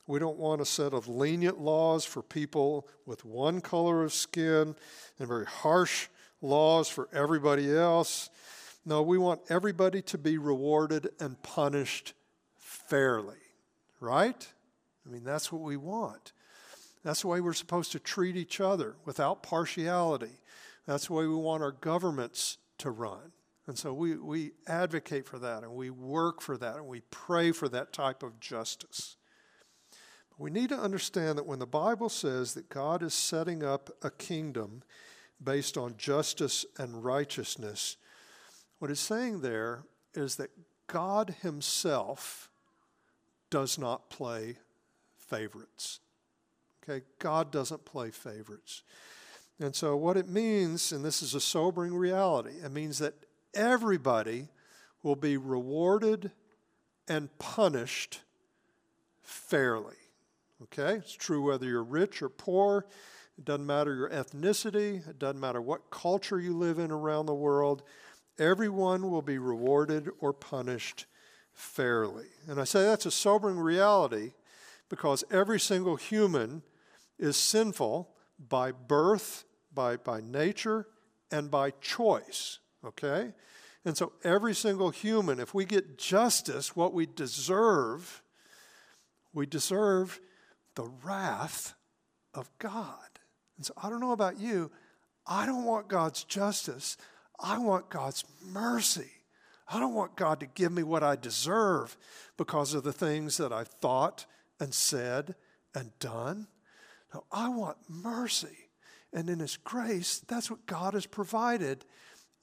We 0.05 0.19
don't 0.19 0.37
want 0.37 0.61
a 0.61 0.65
set 0.65 0.93
of 0.93 1.07
lenient 1.07 1.59
laws 1.59 2.03
for 2.03 2.21
people 2.21 2.87
with 3.05 3.23
one 3.23 3.61
color 3.61 4.03
of 4.03 4.13
skin 4.13 4.75
and 5.17 5.27
very 5.27 5.45
harsh 5.45 6.07
laws 6.41 6.89
for 6.89 7.07
everybody 7.13 7.73
else. 7.75 8.29
No, 8.85 9.01
we 9.01 9.17
want 9.17 9.41
everybody 9.49 10.01
to 10.03 10.17
be 10.17 10.37
rewarded 10.37 11.09
and 11.19 11.41
punished 11.41 12.13
fairly, 12.57 13.37
right? 14.01 14.47
I 15.05 15.09
mean, 15.09 15.23
that's 15.23 15.51
what 15.51 15.61
we 15.61 15.77
want. 15.77 16.33
That's 17.03 17.21
the 17.21 17.27
way 17.27 17.41
we're 17.41 17.53
supposed 17.53 17.91
to 17.93 17.99
treat 17.99 18.35
each 18.35 18.59
other 18.59 18.95
without 19.05 19.43
partiality. 19.43 20.39
That's 20.85 21.07
the 21.07 21.13
way 21.13 21.27
we 21.27 21.35
want 21.35 21.63
our 21.63 21.71
governments 21.71 22.57
to 22.79 22.91
run. 22.91 23.31
And 23.67 23.77
so 23.77 23.93
we, 23.93 24.17
we 24.17 24.51
advocate 24.67 25.25
for 25.25 25.39
that 25.39 25.63
and 25.63 25.71
we 25.73 25.89
work 25.89 26.41
for 26.41 26.57
that 26.57 26.75
and 26.75 26.87
we 26.87 27.01
pray 27.11 27.53
for 27.53 27.69
that 27.69 27.93
type 27.93 28.21
of 28.21 28.39
justice. 28.41 29.15
We 30.37 30.49
need 30.49 30.69
to 30.69 30.77
understand 30.77 31.37
that 31.37 31.45
when 31.45 31.59
the 31.59 31.65
Bible 31.65 32.09
says 32.09 32.53
that 32.55 32.69
God 32.69 33.03
is 33.03 33.13
setting 33.13 33.63
up 33.63 33.89
a 34.01 34.09
kingdom 34.09 34.83
based 35.43 35.77
on 35.77 35.95
justice 35.97 36.65
and 36.77 37.03
righteousness, 37.03 37.97
what 38.79 38.89
it's 38.89 38.99
saying 38.99 39.41
there 39.41 39.83
is 40.13 40.35
that 40.37 40.49
God 40.87 41.35
Himself 41.41 42.49
does 43.49 43.77
not 43.77 44.09
play 44.09 44.57
favorites. 45.17 45.99
Okay, 46.83 47.05
God 47.19 47.51
doesn't 47.51 47.85
play 47.85 48.11
favorites. 48.11 48.83
And 49.59 49.75
so, 49.75 49.95
what 49.95 50.17
it 50.17 50.27
means, 50.27 50.91
and 50.91 51.05
this 51.05 51.21
is 51.21 51.35
a 51.35 51.39
sobering 51.39 51.93
reality, 51.93 52.55
it 52.63 52.71
means 52.71 52.99
that 52.99 53.13
everybody 53.53 54.47
will 55.03 55.15
be 55.15 55.37
rewarded 55.37 56.31
and 57.07 57.29
punished 57.37 58.21
fairly. 59.21 59.95
Okay? 60.61 60.95
It's 60.95 61.13
true 61.13 61.41
whether 61.41 61.65
you're 61.65 61.83
rich 61.83 62.21
or 62.21 62.29
poor. 62.29 62.85
It 63.37 63.45
doesn't 63.45 63.65
matter 63.65 63.95
your 63.95 64.09
ethnicity. 64.09 65.07
It 65.07 65.19
doesn't 65.19 65.39
matter 65.39 65.61
what 65.61 65.89
culture 65.89 66.39
you 66.39 66.55
live 66.55 66.79
in 66.79 66.91
around 66.91 67.25
the 67.25 67.33
world. 67.33 67.83
Everyone 68.37 69.09
will 69.09 69.21
be 69.21 69.37
rewarded 69.37 70.09
or 70.19 70.33
punished 70.33 71.05
fairly. 71.53 72.27
And 72.47 72.59
I 72.59 72.63
say 72.63 72.83
that's 72.83 73.05
a 73.05 73.11
sobering 73.11 73.59
reality 73.59 74.33
because 74.89 75.23
every 75.31 75.59
single 75.59 75.95
human 75.95 76.61
is 77.17 77.37
sinful 77.37 78.09
by 78.37 78.71
birth, 78.71 79.45
by, 79.73 79.97
by 79.97 80.21
nature, 80.21 80.87
and 81.31 81.49
by 81.49 81.71
choice. 81.81 82.59
Okay? 82.85 83.33
And 83.85 83.97
so 83.97 84.13
every 84.23 84.53
single 84.53 84.91
human, 84.91 85.39
if 85.39 85.53
we 85.53 85.65
get 85.65 85.97
justice, 85.97 86.75
what 86.75 86.93
we 86.93 87.05
deserve, 87.05 88.21
we 89.33 89.45
deserve 89.45 90.19
the 90.75 90.89
wrath 91.03 91.73
of 92.33 92.49
God. 92.59 92.97
And 93.57 93.65
so 93.65 93.73
I 93.81 93.89
don't 93.89 93.99
know 94.01 94.11
about 94.11 94.39
you, 94.39 94.71
I 95.25 95.45
don't 95.45 95.63
want 95.63 95.87
God's 95.87 96.23
justice. 96.23 96.97
I 97.39 97.57
want 97.57 97.89
God's 97.89 98.23
mercy. 98.45 99.09
I 99.67 99.79
don't 99.79 99.93
want 99.93 100.15
God 100.15 100.39
to 100.41 100.45
give 100.45 100.71
me 100.71 100.83
what 100.83 101.03
I 101.03 101.15
deserve 101.15 101.97
because 102.37 102.73
of 102.73 102.83
the 102.83 102.93
things 102.93 103.37
that 103.37 103.51
I've 103.51 103.67
thought 103.67 104.25
and 104.59 104.73
said 104.73 105.35
and 105.73 105.91
done. 105.99 106.47
No, 107.13 107.23
I 107.31 107.49
want 107.49 107.77
mercy. 107.89 108.69
And 109.13 109.29
in 109.29 109.39
His 109.39 109.57
grace, 109.57 110.19
that's 110.27 110.49
what 110.49 110.65
God 110.65 110.93
has 110.93 111.05
provided 111.05 111.85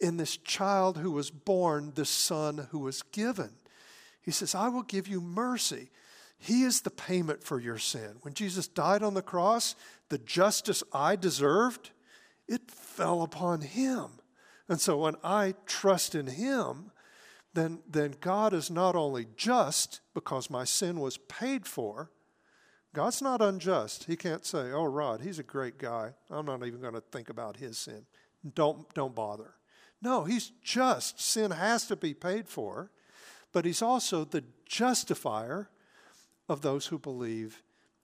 in 0.01 0.17
this 0.17 0.37
child 0.37 0.99
who 0.99 1.11
was 1.11 1.31
born, 1.31 1.93
this 1.95 2.11
son 2.11 2.69
who 2.71 2.79
was 2.79 3.03
given. 3.03 3.51
He 4.23 4.31
says, 4.31 4.55
I 4.55 4.69
will 4.69 4.83
give 4.83 5.09
you 5.09 5.21
mercy. 5.21 5.91
He 6.43 6.63
is 6.63 6.81
the 6.81 6.91
payment 6.91 7.45
for 7.45 7.61
your 7.61 7.77
sin. 7.77 8.17
When 8.23 8.33
Jesus 8.33 8.67
died 8.67 9.03
on 9.03 9.13
the 9.13 9.21
cross, 9.21 9.75
the 10.09 10.17
justice 10.17 10.83
I 10.91 11.15
deserved, 11.15 11.91
it 12.49 12.71
fell 12.71 13.23
upon 13.23 13.61
Him. 13.61 14.07
And 14.67 14.81
so 14.81 14.97
when 14.97 15.17
I 15.23 15.55
trust 15.67 16.15
in 16.15 16.29
Him, 16.29 16.93
then, 17.53 17.81
then 17.87 18.15
God 18.23 18.55
is 18.55 18.71
not 18.71 18.97
only 18.97 19.27
just 19.37 20.01
because 20.15 20.49
my 20.49 20.65
sin 20.65 20.99
was 20.99 21.19
paid 21.19 21.67
for, 21.67 22.11
God's 22.95 23.21
not 23.21 23.43
unjust. 23.43 24.05
He 24.05 24.17
can't 24.17 24.45
say, 24.45 24.73
"Oh, 24.73 24.85
Rod, 24.85 25.21
he's 25.21 25.39
a 25.39 25.45
great 25.45 25.79
guy. 25.79 26.15
I'm 26.31 26.47
not 26.47 26.67
even 26.67 26.81
going 26.81 26.95
to 26.95 27.01
think 27.01 27.29
about 27.29 27.57
his 27.57 27.79
sin. 27.79 28.07
Don't 28.55 28.93
don't 28.95 29.15
bother." 29.15 29.55
No, 30.03 30.25
he's 30.25 30.51
just. 30.65 31.21
Sin 31.21 31.51
has 31.51 31.87
to 31.87 31.97
be 31.97 32.15
paid 32.15 32.49
for, 32.49 32.91
but 33.53 33.65
he's 33.65 33.83
also 33.83 34.25
the 34.25 34.43
justifier 34.67 35.69
of 36.51 36.61
those 36.61 36.87
who 36.87 36.99
believe 36.99 37.63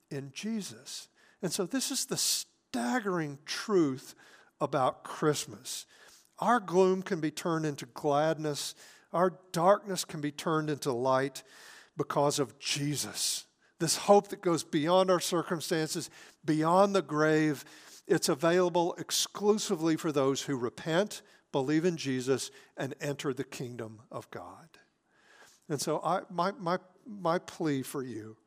in 0.09 0.31
Jesus. 0.33 1.09
And 1.41 1.51
so 1.51 1.65
this 1.65 1.91
is 1.91 2.05
the 2.05 2.17
staggering 2.17 3.37
truth 3.45 4.15
about 4.59 5.03
Christmas. 5.03 5.85
Our 6.39 6.59
gloom 6.59 7.03
can 7.03 7.19
be 7.19 7.31
turned 7.31 7.65
into 7.65 7.85
gladness. 7.85 8.73
Our 9.13 9.33
darkness 9.51 10.05
can 10.05 10.21
be 10.21 10.31
turned 10.31 10.69
into 10.69 10.91
light 10.91 11.43
because 11.95 12.39
of 12.39 12.57
Jesus 12.57 13.47
this 13.79 13.97
hope 13.97 14.29
that 14.29 14.41
goes 14.41 14.63
beyond 14.63 15.11
our 15.11 15.19
circumstances, 15.19 16.09
beyond 16.43 16.95
the 16.95 17.01
grave. 17.01 17.63
It's 18.07 18.29
available 18.29 18.95
exclusively 18.97 19.95
for 19.95 20.11
those 20.11 20.43
who 20.43 20.57
repent, 20.57 21.21
believe 21.51 21.85
in 21.85 21.97
Jesus, 21.97 22.49
and 22.75 22.95
enter 22.99 23.33
the 23.33 23.43
kingdom 23.43 24.01
of 24.11 24.29
God. 24.31 24.69
And 25.69 25.81
so, 25.81 26.01
I, 26.03 26.21
my, 26.29 26.53
my, 26.59 26.79
my 27.07 27.39
plea 27.39 27.81
for 27.81 28.03
you, 28.03 28.37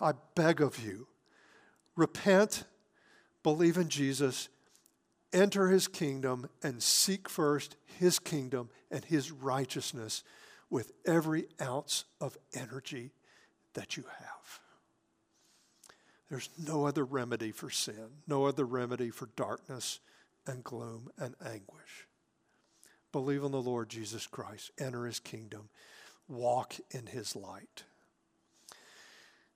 I 0.00 0.12
beg 0.34 0.60
of 0.60 0.84
you, 0.84 1.06
repent, 1.96 2.64
believe 3.42 3.76
in 3.76 3.88
Jesus, 3.88 4.48
enter 5.32 5.68
his 5.68 5.88
kingdom, 5.88 6.48
and 6.62 6.82
seek 6.82 7.28
first 7.28 7.76
his 7.98 8.18
kingdom 8.18 8.70
and 8.90 9.04
his 9.04 9.30
righteousness 9.30 10.22
with 10.70 10.92
every 11.06 11.46
ounce 11.60 12.04
of 12.20 12.36
energy 12.54 13.12
that 13.74 13.96
you 13.96 14.04
have. 14.18 14.60
There's 16.30 16.50
no 16.58 16.86
other 16.86 17.04
remedy 17.04 17.52
for 17.52 17.70
sin, 17.70 18.22
no 18.26 18.46
other 18.46 18.64
remedy 18.64 19.10
for 19.10 19.28
darkness 19.36 20.00
and 20.46 20.64
gloom 20.64 21.10
and 21.18 21.34
anguish. 21.44 22.08
Believe 23.12 23.44
in 23.44 23.52
the 23.52 23.62
Lord 23.62 23.88
Jesus 23.88 24.26
Christ, 24.26 24.72
enter 24.78 25.06
his 25.06 25.20
kingdom, 25.20 25.68
walk 26.26 26.74
in 26.90 27.06
his 27.06 27.36
light. 27.36 27.84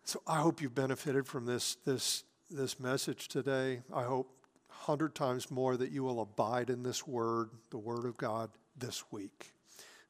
So 0.08 0.22
I 0.26 0.40
hope 0.40 0.62
you've 0.62 0.74
benefited 0.74 1.26
from 1.26 1.44
this, 1.44 1.74
this, 1.84 2.24
this 2.50 2.80
message 2.80 3.28
today. 3.28 3.82
I 3.92 4.04
hope 4.04 4.30
hundred 4.70 5.14
times 5.14 5.50
more 5.50 5.76
that 5.76 5.90
you 5.90 6.02
will 6.02 6.22
abide 6.22 6.70
in 6.70 6.82
this 6.82 7.06
word, 7.06 7.50
the 7.68 7.76
word 7.76 8.06
of 8.06 8.16
God, 8.16 8.48
this 8.74 9.04
week. 9.12 9.52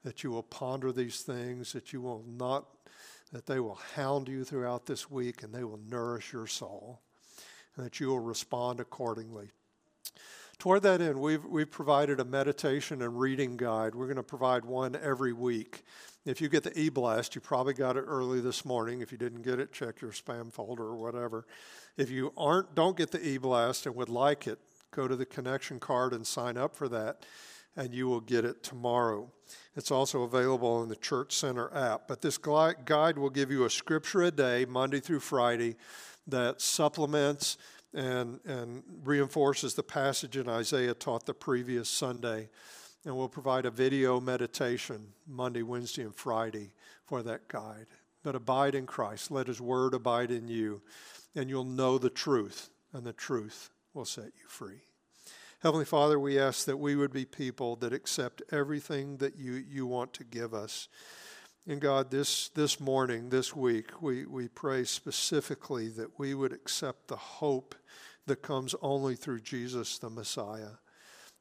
That 0.04 0.22
you 0.22 0.30
will 0.30 0.44
ponder 0.44 0.92
these 0.92 1.22
things, 1.22 1.72
that 1.72 1.92
you 1.92 2.00
will 2.00 2.22
not 2.28 2.66
that 3.32 3.46
they 3.46 3.58
will 3.58 3.80
hound 3.96 4.28
you 4.28 4.44
throughout 4.44 4.86
this 4.86 5.10
week 5.10 5.42
and 5.42 5.52
they 5.52 5.64
will 5.64 5.80
nourish 5.90 6.32
your 6.32 6.46
soul, 6.46 7.00
and 7.74 7.84
that 7.84 7.98
you 7.98 8.06
will 8.06 8.20
respond 8.20 8.78
accordingly. 8.78 9.50
Toward 10.58 10.82
that 10.82 11.00
end, 11.00 11.20
we've, 11.20 11.44
we've 11.44 11.70
provided 11.70 12.18
a 12.18 12.24
meditation 12.24 13.00
and 13.02 13.16
reading 13.16 13.56
guide. 13.56 13.94
We're 13.94 14.06
going 14.06 14.16
to 14.16 14.24
provide 14.24 14.64
one 14.64 14.96
every 14.96 15.32
week. 15.32 15.84
If 16.24 16.40
you 16.40 16.48
get 16.48 16.64
the 16.64 16.76
e 16.76 16.88
blast, 16.88 17.36
you 17.36 17.40
probably 17.40 17.74
got 17.74 17.96
it 17.96 18.00
early 18.00 18.40
this 18.40 18.64
morning. 18.64 19.00
If 19.00 19.12
you 19.12 19.18
didn't 19.18 19.42
get 19.42 19.60
it, 19.60 19.72
check 19.72 20.00
your 20.00 20.10
spam 20.10 20.52
folder 20.52 20.82
or 20.82 20.96
whatever. 20.96 21.46
If 21.96 22.10
you 22.10 22.32
aren't, 22.36 22.74
don't 22.74 22.96
get 22.96 23.12
the 23.12 23.24
e 23.24 23.38
blast 23.38 23.86
and 23.86 23.94
would 23.94 24.08
like 24.08 24.48
it, 24.48 24.58
go 24.90 25.06
to 25.06 25.14
the 25.14 25.24
connection 25.24 25.78
card 25.78 26.12
and 26.12 26.26
sign 26.26 26.56
up 26.56 26.74
for 26.74 26.88
that. 26.88 27.24
and 27.78 27.94
you 27.94 28.08
will 28.08 28.20
get 28.20 28.44
it 28.44 28.64
tomorrow. 28.64 29.30
It's 29.76 29.92
also 29.92 30.22
available 30.22 30.82
in 30.82 30.88
the 30.88 30.96
Church 30.96 31.32
Center 31.32 31.72
app. 31.74 32.08
But 32.08 32.20
this 32.20 32.36
guide 32.36 33.16
will 33.16 33.30
give 33.30 33.52
you 33.52 33.64
a 33.64 33.70
scripture 33.70 34.22
a 34.22 34.32
day, 34.32 34.64
Monday 34.68 34.98
through 34.98 35.20
Friday, 35.20 35.76
that 36.26 36.60
supplements 36.60 37.56
and, 37.94 38.40
and 38.44 38.82
reinforces 39.04 39.74
the 39.74 39.82
passage 39.82 40.36
in 40.36 40.48
Isaiah 40.48 40.94
taught 40.94 41.26
the 41.26 41.34
previous 41.34 41.88
Sunday. 41.88 42.48
And 43.04 43.16
we'll 43.16 43.28
provide 43.28 43.64
a 43.64 43.70
video 43.70 44.20
meditation 44.20 45.14
Monday, 45.26 45.62
Wednesday, 45.62 46.02
and 46.02 46.14
Friday 46.14 46.72
for 47.06 47.22
that 47.22 47.48
guide. 47.48 47.86
But 48.22 48.34
abide 48.34 48.74
in 48.74 48.86
Christ. 48.86 49.30
Let 49.30 49.46
His 49.46 49.60
Word 49.60 49.94
abide 49.94 50.30
in 50.30 50.48
you, 50.48 50.82
and 51.34 51.48
you'll 51.48 51.64
know 51.64 51.96
the 51.96 52.10
truth, 52.10 52.68
and 52.92 53.04
the 53.04 53.12
truth 53.12 53.70
will 53.94 54.04
set 54.04 54.26
you 54.26 54.48
free. 54.48 54.80
Heavenly 55.60 55.84
Father, 55.84 56.20
we 56.20 56.38
ask 56.38 56.66
that 56.66 56.76
we 56.76 56.94
would 56.94 57.12
be 57.12 57.24
people 57.24 57.76
that 57.76 57.92
accept 57.92 58.42
everything 58.52 59.16
that 59.16 59.36
you, 59.36 59.54
you 59.54 59.86
want 59.86 60.12
to 60.14 60.24
give 60.24 60.54
us. 60.54 60.88
And 61.66 61.80
God, 61.80 62.10
this, 62.10 62.48
this 62.50 62.80
morning, 62.80 63.28
this 63.28 63.54
week, 63.54 64.00
we, 64.00 64.24
we 64.24 64.48
pray 64.48 64.84
specifically 64.84 65.88
that 65.90 66.18
we 66.18 66.34
would 66.34 66.52
accept 66.52 67.08
the 67.08 67.16
hope 67.16 67.74
that 68.26 68.42
comes 68.42 68.74
only 68.80 69.16
through 69.16 69.40
Jesus 69.40 69.98
the 69.98 70.08
Messiah. 70.08 70.78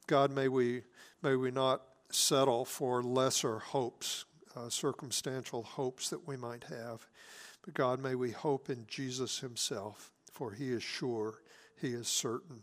God, 0.06 0.30
may 0.30 0.48
we, 0.48 0.82
may 1.22 1.36
we 1.36 1.50
not 1.50 1.82
settle 2.10 2.64
for 2.64 3.02
lesser 3.02 3.58
hopes, 3.58 4.24
uh, 4.56 4.68
circumstantial 4.68 5.62
hopes 5.62 6.10
that 6.10 6.26
we 6.26 6.36
might 6.36 6.64
have. 6.64 7.06
But 7.64 7.74
God, 7.74 8.00
may 8.00 8.14
we 8.14 8.30
hope 8.30 8.70
in 8.70 8.86
Jesus 8.86 9.38
Himself, 9.38 10.12
for 10.32 10.52
He 10.52 10.70
is 10.70 10.82
sure, 10.82 11.40
He 11.80 11.88
is 11.88 12.08
certain. 12.08 12.62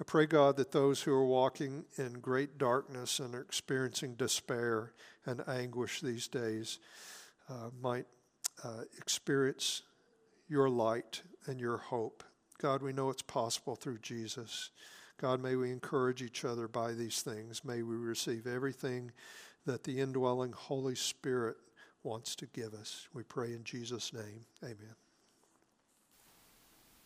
I 0.00 0.02
pray, 0.04 0.24
God, 0.24 0.56
that 0.56 0.72
those 0.72 1.02
who 1.02 1.12
are 1.12 1.26
walking 1.26 1.84
in 1.98 2.14
great 2.14 2.56
darkness 2.56 3.18
and 3.18 3.34
are 3.34 3.42
experiencing 3.42 4.14
despair 4.14 4.94
and 5.26 5.46
anguish 5.46 6.00
these 6.00 6.26
days 6.26 6.78
uh, 7.50 7.68
might 7.82 8.06
uh, 8.64 8.84
experience 8.96 9.82
your 10.48 10.70
light 10.70 11.22
and 11.46 11.60
your 11.60 11.76
hope. 11.76 12.24
God, 12.58 12.82
we 12.82 12.94
know 12.94 13.10
it's 13.10 13.20
possible 13.20 13.76
through 13.76 13.98
Jesus. 13.98 14.70
God, 15.18 15.42
may 15.42 15.54
we 15.54 15.70
encourage 15.70 16.22
each 16.22 16.46
other 16.46 16.66
by 16.66 16.92
these 16.92 17.20
things. 17.20 17.62
May 17.62 17.82
we 17.82 17.96
receive 17.96 18.46
everything 18.46 19.12
that 19.66 19.84
the 19.84 20.00
indwelling 20.00 20.52
Holy 20.52 20.94
Spirit 20.94 21.56
wants 22.02 22.34
to 22.36 22.46
give 22.46 22.72
us. 22.72 23.06
We 23.12 23.22
pray 23.22 23.52
in 23.52 23.64
Jesus' 23.64 24.14
name. 24.14 24.46
Amen. 24.64 25.09